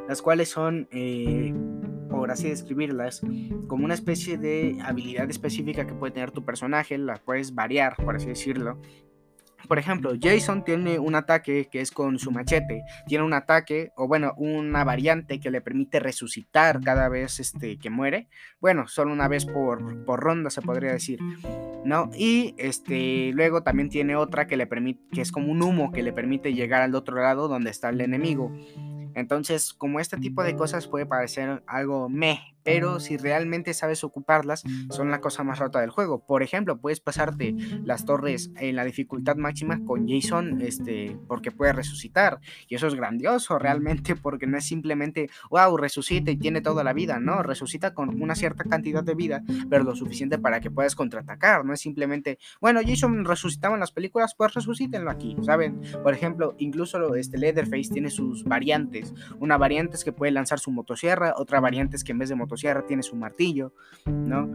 [0.08, 0.88] las cuales son...
[0.92, 1.54] Eh,
[2.10, 3.22] por así describirlas,
[3.68, 8.16] como una especie de habilidad específica que puede tener tu personaje, la puedes variar, por
[8.16, 8.80] así decirlo,
[9.68, 12.84] por ejemplo, Jason tiene un ataque que es con su machete.
[13.08, 17.90] Tiene un ataque, o bueno, una variante que le permite resucitar cada vez este, que
[17.90, 18.28] muere.
[18.60, 21.20] Bueno, solo una vez por, por ronda se podría decir.
[21.86, 22.10] ¿No?
[22.18, 26.04] Y este, luego también tiene otra que le permite, que es como un humo que
[26.04, 28.52] le permite llegar al otro lado donde está el enemigo.
[29.16, 34.62] Entonces, como este tipo de cosas puede parecer algo meh, pero si realmente sabes ocuparlas,
[34.90, 36.26] son la cosa más rota del juego.
[36.26, 37.56] Por ejemplo, puedes pasarte
[37.86, 42.42] las torres en la dificultad máxima con Jason, este, porque puede resucitar.
[42.68, 46.92] Y eso es grandioso realmente, porque no es simplemente, wow, resucita y tiene toda la
[46.92, 50.94] vida, no, resucita con una cierta cantidad de vida, pero lo suficiente para que puedas
[50.94, 51.64] contraatacar.
[51.64, 55.80] No es simplemente, bueno, Jason resucitaba en las películas, pues resucítenlo aquí, ¿saben?
[56.04, 59.14] Por ejemplo, incluso este Leatherface tiene sus variantes.
[59.40, 62.36] Una variante es que puede lanzar su motosierra, otra variante es que en vez de
[62.36, 63.74] motosierra, sierra tiene su martillo,
[64.06, 64.50] ¿no?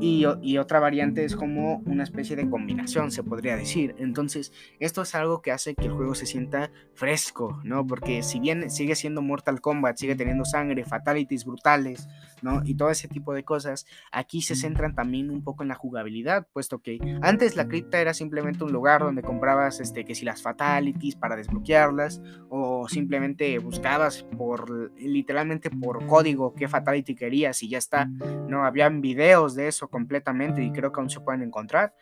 [0.00, 3.94] Y, y, otra variante es como una especie de combinación, se podría decir.
[3.98, 7.86] Entonces, esto es algo que hace que el juego se sienta fresco, ¿no?
[7.86, 12.08] Porque si bien sigue siendo Mortal Kombat, sigue teniendo sangre, fatalities brutales,
[12.42, 12.62] ¿no?
[12.64, 16.46] Y todo ese tipo de cosas, aquí se centran también un poco en la jugabilidad,
[16.52, 20.42] puesto que antes la cripta era simplemente un lugar donde comprabas, este, que si las
[20.42, 27.78] fatalities para desbloquearlas, o simplemente buscabas por, literalmente por código qué fatality querías y ya
[27.78, 28.06] está.
[28.48, 31.94] No, habían videos de eso completamente y creo que aún se pueden encontrar.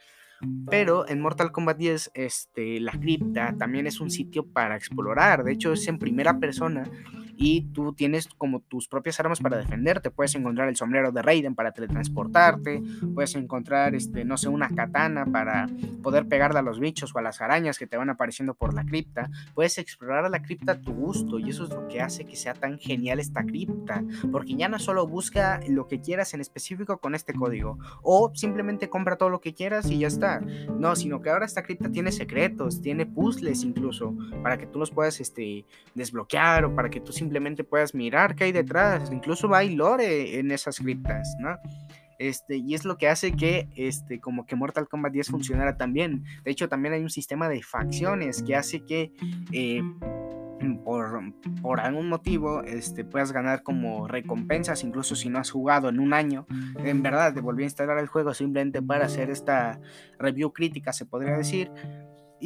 [0.68, 5.44] Pero en Mortal Kombat 10, este, la cripta también es un sitio para explorar.
[5.44, 6.84] De hecho, es en primera persona
[7.36, 10.10] y tú tienes como tus propias armas para defenderte.
[10.10, 12.82] Puedes encontrar el sombrero de Raiden para teletransportarte,
[13.14, 15.68] puedes encontrar, este, no sé, una katana para
[16.02, 18.84] poder pegarle a los bichos o a las arañas que te van apareciendo por la
[18.84, 19.30] cripta.
[19.54, 22.54] Puedes explorar la cripta a tu gusto y eso es lo que hace que sea
[22.54, 27.14] tan genial esta cripta, porque ya no solo busca lo que quieras en específico con
[27.14, 30.40] este código o simplemente compra todo lo que quieras y ya está.
[30.40, 34.90] No, sino que ahora esta cripta tiene secretos, tiene puzzles incluso para que tú los
[34.90, 35.64] puedas este,
[35.94, 39.10] desbloquear o para que tú simplemente puedas mirar qué hay detrás.
[39.10, 41.58] Incluso hay lore en esas criptas, ¿no?
[42.18, 46.24] Este, y es lo que hace que este, como que Mortal Kombat 10 funcionara también.
[46.44, 49.12] De hecho, también hay un sistema de facciones que hace que
[49.52, 49.82] eh,
[50.84, 51.20] por,
[51.60, 56.12] por, algún motivo este, puedas ganar como recompensas, incluso si no has jugado en un
[56.12, 56.46] año.
[56.78, 59.80] En verdad, te volví a instalar el juego simplemente para hacer esta
[60.18, 61.70] review crítica, se podría decir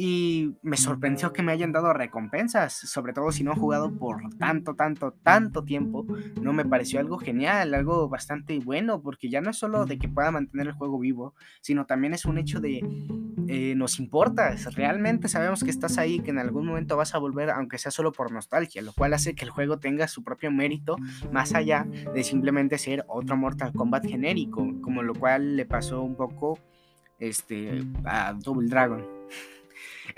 [0.01, 4.21] y me sorprendió que me hayan dado recompensas, sobre todo si no he jugado por
[4.37, 6.05] tanto, tanto, tanto tiempo.
[6.41, 10.07] No me pareció algo genial, algo bastante bueno, porque ya no es solo de que
[10.07, 12.79] pueda mantener el juego vivo, sino también es un hecho de
[13.49, 17.49] eh, nos importa, realmente sabemos que estás ahí, que en algún momento vas a volver,
[17.49, 20.95] aunque sea solo por nostalgia, lo cual hace que el juego tenga su propio mérito,
[21.33, 26.15] más allá de simplemente ser otro Mortal Kombat genérico, como lo cual le pasó un
[26.15, 26.57] poco
[27.19, 29.18] este, a Double Dragon.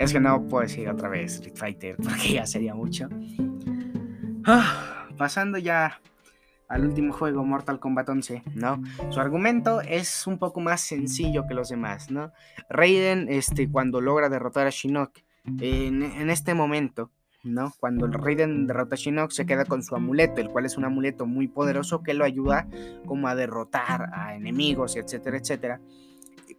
[0.02, 3.08] Es que no puedo decir otra vez Street Fighter porque ya sería mucho.
[4.44, 6.00] Ah, pasando ya
[6.68, 8.82] al último juego, Mortal Kombat 11, ¿no?
[9.10, 12.32] Su argumento es un poco más sencillo que los demás, ¿no?
[12.68, 15.18] Raiden, este, cuando logra derrotar a Shinnok,
[15.60, 17.12] en, en este momento,
[17.44, 17.72] ¿no?
[17.78, 21.26] Cuando Raiden derrota a Shinnok, se queda con su amuleto, el cual es un amuleto
[21.26, 22.66] muy poderoso que lo ayuda
[23.06, 25.80] como a derrotar a enemigos, etcétera, etcétera.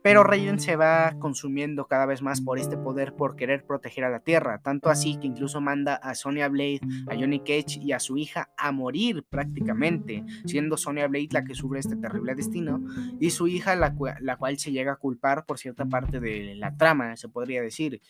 [0.04, 4.10] Pero Raiden se va consumiendo cada vez más por este poder por querer proteger a
[4.10, 8.00] la Tierra, tanto así que incluso manda a Sonya Blade, a Johnny Cage y a
[8.00, 12.84] su hija a morir prácticamente, siendo Sonya Blade la que sufre este terrible destino
[13.20, 16.76] y su hija la, la cual se llega a culpar por cierta parte de la
[16.76, 18.02] trama, se podría decir.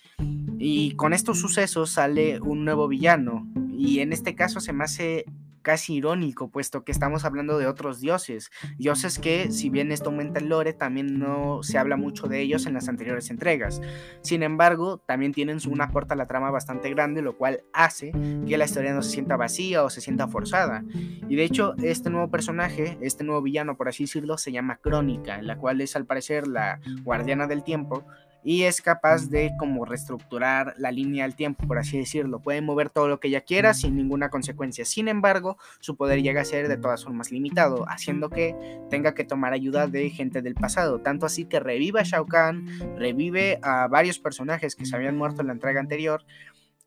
[0.57, 5.25] Y con estos sucesos sale un nuevo villano y en este caso se me hace
[5.63, 10.39] casi irónico, puesto que estamos hablando de otros dioses, dioses que, si bien esto aumenta
[10.39, 13.81] el lore, también no se habla mucho de ellos en las anteriores entregas.
[14.21, 18.11] Sin embargo, también tienen una aporta a la trama bastante grande, lo cual hace
[18.47, 20.83] que la historia no se sienta vacía o se sienta forzada.
[21.29, 25.41] Y de hecho, este nuevo personaje, este nuevo villano, por así decirlo, se llama Crónica,
[25.41, 28.05] la cual es al parecer la guardiana del tiempo,
[28.43, 32.39] y es capaz de como reestructurar la línea del tiempo, por así decirlo.
[32.39, 34.85] Puede mover todo lo que ella quiera sin ninguna consecuencia.
[34.85, 38.55] Sin embargo, su poder llega a ser de todas formas limitado, haciendo que
[38.89, 40.99] tenga que tomar ayuda de gente del pasado.
[40.99, 42.67] Tanto así que revive a Shao Kahn,
[42.97, 46.23] revive a varios personajes que se habían muerto en la entrega anterior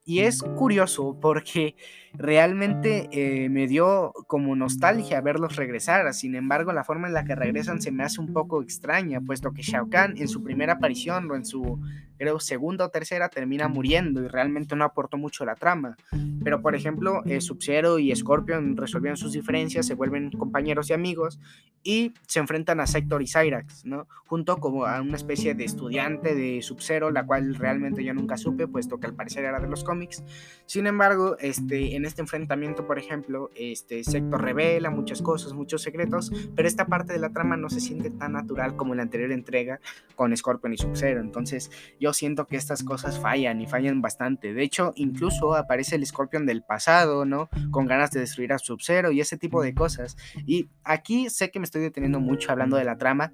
[0.07, 1.75] y es curioso porque
[2.15, 6.15] realmente eh, me dio como nostalgia verlos regresar.
[6.15, 9.53] Sin embargo, la forma en la que regresan se me hace un poco extraña, puesto
[9.53, 11.81] que Shao Kahn en su primera aparición o en su
[12.19, 15.97] creo segunda o tercera termina muriendo y realmente no aportó mucho a la trama.
[16.43, 21.39] Pero por ejemplo, eh, Sub-Zero y Scorpion resolvieron sus diferencias, se vuelven compañeros y amigos
[21.83, 24.09] y se enfrentan a Sector y Cyrax, ¿no?
[24.27, 28.67] Junto como a una especie de estudiante de Sub-Zero, la cual realmente yo nunca supe,
[28.67, 30.25] puesto que al parecer era de los cómics.
[30.67, 36.33] Sin embargo, este, en este enfrentamiento, por ejemplo, este, Sector revela muchas cosas, muchos secretos,
[36.55, 39.31] pero esta parte de la trama no se siente tan natural como en la anterior
[39.31, 39.81] entrega
[40.17, 41.21] con Scorpion y Sub-Zero.
[41.21, 44.55] Entonces, yo siento que estas cosas fallan y fallan bastante.
[44.55, 47.49] De hecho, incluso aparece el Scorpion del pasado, ¿no?
[47.71, 50.17] Con ganas de destruir a Sub-Zero y ese tipo de cosas.
[50.47, 53.33] Y aquí sé que me estoy estoy deteniendo mucho hablando de la trama,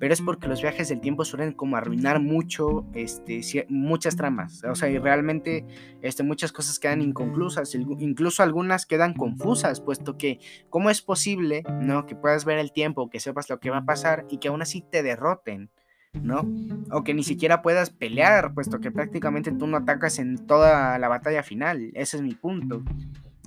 [0.00, 4.64] pero es porque los viajes del tiempo suelen como arruinar mucho, este, muchas tramas.
[4.64, 5.64] O sea, y realmente
[6.02, 12.06] este, muchas cosas quedan inconclusas, incluso algunas quedan confusas, puesto que cómo es posible, ¿no?
[12.06, 14.62] Que puedas ver el tiempo, que sepas lo que va a pasar y que aún
[14.62, 15.70] así te derroten.
[16.22, 16.46] ¿No?
[16.90, 21.08] O que ni siquiera puedas pelear, puesto que prácticamente tú no atacas en toda la
[21.08, 21.90] batalla final.
[21.94, 22.82] Ese es mi punto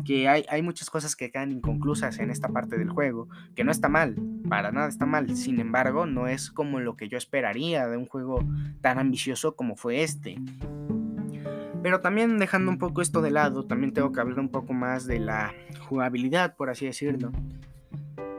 [0.06, 3.72] que hay, hay, muchas cosas que quedan inconclusas en esta parte del juego, que no
[3.72, 4.16] está mal,
[4.48, 8.06] para nada está mal, sin embargo no es como lo que yo esperaría de un
[8.06, 8.46] juego
[8.82, 10.40] tan ambicioso como fue este.
[11.82, 15.08] Pero también dejando un poco esto de lado, también tengo que hablar un poco más
[15.08, 15.54] de la
[15.88, 17.32] jugabilidad, por así decirlo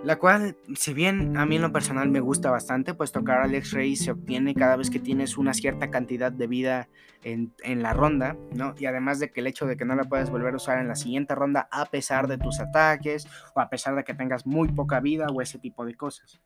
[0.08, 3.54] la cual, si bien a mí en lo personal me gusta bastante, pues tocar al
[3.54, 6.88] X-Ray se obtiene cada vez que tienes una cierta cantidad de vida
[7.24, 7.52] en,
[7.82, 8.74] la ronda, ¿no?
[8.78, 10.88] Y además de que el hecho de que no la puedes volver a usar en
[10.88, 14.68] la siguiente ronda a pesar de tus ataques o a pesar de que tengas muy
[14.68, 16.40] poca vida o ese tipo de cosas.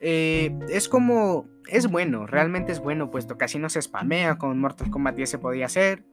[0.00, 4.58] Eh, es como, es bueno, realmente es bueno, puesto que así no se spamea, con
[4.58, 6.04] Mortal Kombat 10 se podía hacer,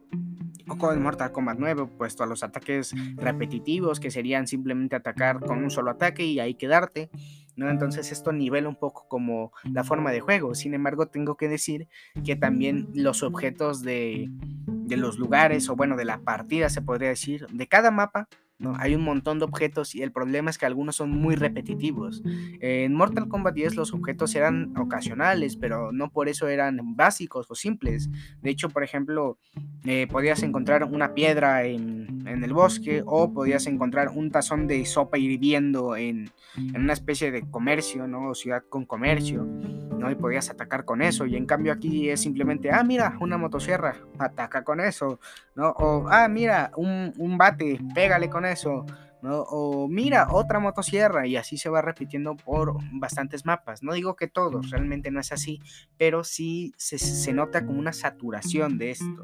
[0.68, 5.64] o con Mortal Kombat 9, puesto a los ataques repetitivos, que serían simplemente atacar con
[5.64, 7.10] un solo ataque y ahí quedarte.
[7.56, 7.70] ¿no?
[7.70, 10.56] Entonces esto nivela un poco como la forma de juego.
[10.56, 11.88] Sin embargo, tengo que decir
[12.24, 14.30] que también los objetos de,
[14.66, 18.28] de los lugares, o bueno, de la partida se podría decir, de cada mapa,
[18.58, 18.76] ¿no?
[18.78, 22.24] Hay un montón de objetos y el problema es que algunos son muy repetitivos.
[22.62, 27.56] En Mortal Kombat 10 los objetos eran ocasionales, pero no por eso eran básicos o
[27.56, 28.10] simples.
[28.42, 29.38] De hecho, por ejemplo,
[29.86, 35.18] eh, podías encontrar una piedra en, el bosque o podías encontrar un tazón de sopa
[35.18, 38.34] hirviendo en, en una especie de comercio, ¿no?
[38.34, 40.12] ciudad con comercio, ¿no?
[40.12, 41.26] Y podías atacar con eso.
[41.26, 45.20] Y en cambio aquí es simplemente, ah, mira, una motosierra, ataca con eso,
[45.56, 45.70] ¿no?
[45.70, 48.86] O, ah, mira, un, un bate, pégale con eso.
[49.28, 53.82] O mira, otra motosierra y así se va repitiendo por bastantes mapas.
[53.82, 55.62] No digo que todos, realmente no es así,
[55.98, 59.24] pero sí se, se, nota como una saturación de esto,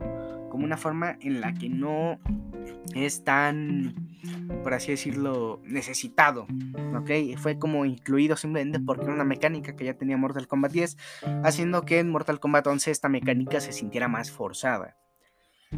[0.50, 2.20] como una forma en la que no
[2.96, 3.96] es tan,
[4.64, 6.48] por así decirlo, necesitado,
[6.96, 7.38] ¿ok?
[7.38, 10.98] Fue como incluido simplemente porque era una mecánica que ya tenía Mortal Kombat 10,
[11.44, 14.98] haciendo que en Mortal Kombat 11 esta mecánica se sintiera más forzada.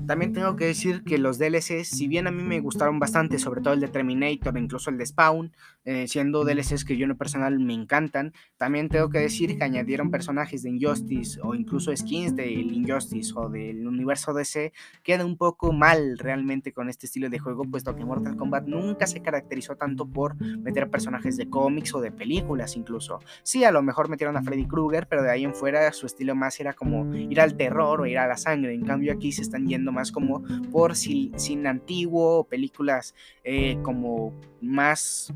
[0.08, 3.62] También tengo que decir que los DLCs, si bien a mí me gustaron bastante, sobre
[3.62, 5.54] todo el de Terminator, incluso el de Spawn,
[5.86, 9.64] eh, siendo DLCs que yo en lo personal me encantan, también tengo que decir que
[9.64, 14.74] añadieron personajes de Injustice o incluso skins del Injustice o del universo DC,
[15.04, 19.08] queda un poco mal realmente con este estilo de juego, puesto que Mortal Kombat nunca
[19.08, 23.20] se caracterizó tanto por meter personajes de cómics o de películas incluso.
[23.44, 26.36] Sí, a lo mejor metieron a Freddy Krueger, pero de ahí en fuera su estilo
[26.36, 28.74] más era como ir al terror o ir a la sangre.
[28.74, 33.14] En cambio aquí se están yendo más como por sin antiguo, películas
[33.44, 35.34] eh, como más,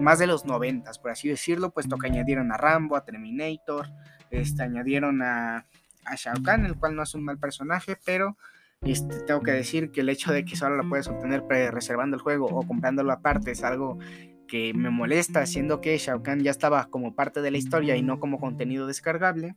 [0.00, 3.86] más de los noventas, por así decirlo, puesto que añadieron a Rambo, a Terminator,
[4.30, 5.66] este, añadieron a,
[6.04, 8.36] a Shao Kahn, el cual no es un mal personaje, pero
[8.82, 12.22] este, tengo que decir que el hecho de que solo lo puedes obtener reservando el
[12.22, 13.98] juego o comprándolo aparte es algo
[14.46, 18.02] que me molesta, siendo que Shao Kahn ya estaba como parte de la historia y
[18.02, 19.56] no como contenido descargable.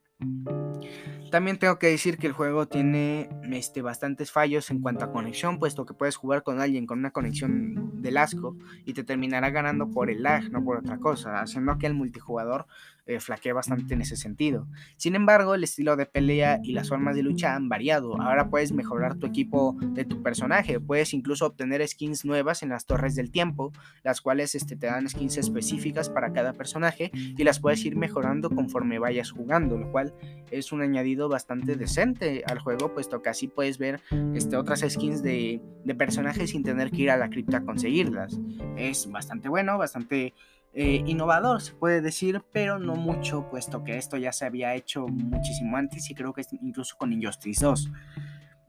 [1.32, 5.60] También tengo que decir que el juego tiene este, bastantes fallos en cuanto a conexión,
[5.60, 8.56] puesto que puedes jugar con alguien con una conexión del asco
[8.86, 12.66] y te terminará ganando por el lag, no por otra cosa, haciendo que el multijugador
[13.10, 14.68] eh, flaquea bastante en ese sentido.
[14.96, 18.22] Sin embargo, el estilo de pelea y las formas de lucha han variado.
[18.22, 22.86] Ahora puedes mejorar tu equipo de tu personaje, puedes incluso obtener skins nuevas en las
[22.86, 23.72] torres del tiempo,
[24.04, 28.52] las cuales este, te dan skins específicas para cada personaje y las puedes ir mejorando
[28.52, 30.14] conforme vayas jugando, lo cual
[30.52, 34.02] es un añadido bastante decente al juego, puesto que así puedes ver
[34.36, 38.40] este, otras skins de, de personajes sin tener que ir a la cripta a conseguirlas.
[38.78, 40.36] Es bastante bueno, bastante
[40.74, 45.08] eh, innovador, se puede decir, pero no mucho, puesto que esto ya se había hecho
[45.08, 47.92] muchísimo antes y creo que incluso con Injustice 2.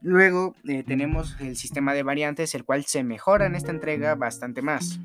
[0.02, 4.62] Luego eh, tenemos el sistema de variantes, el cual se mejora en esta entrega bastante
[4.62, 4.98] más.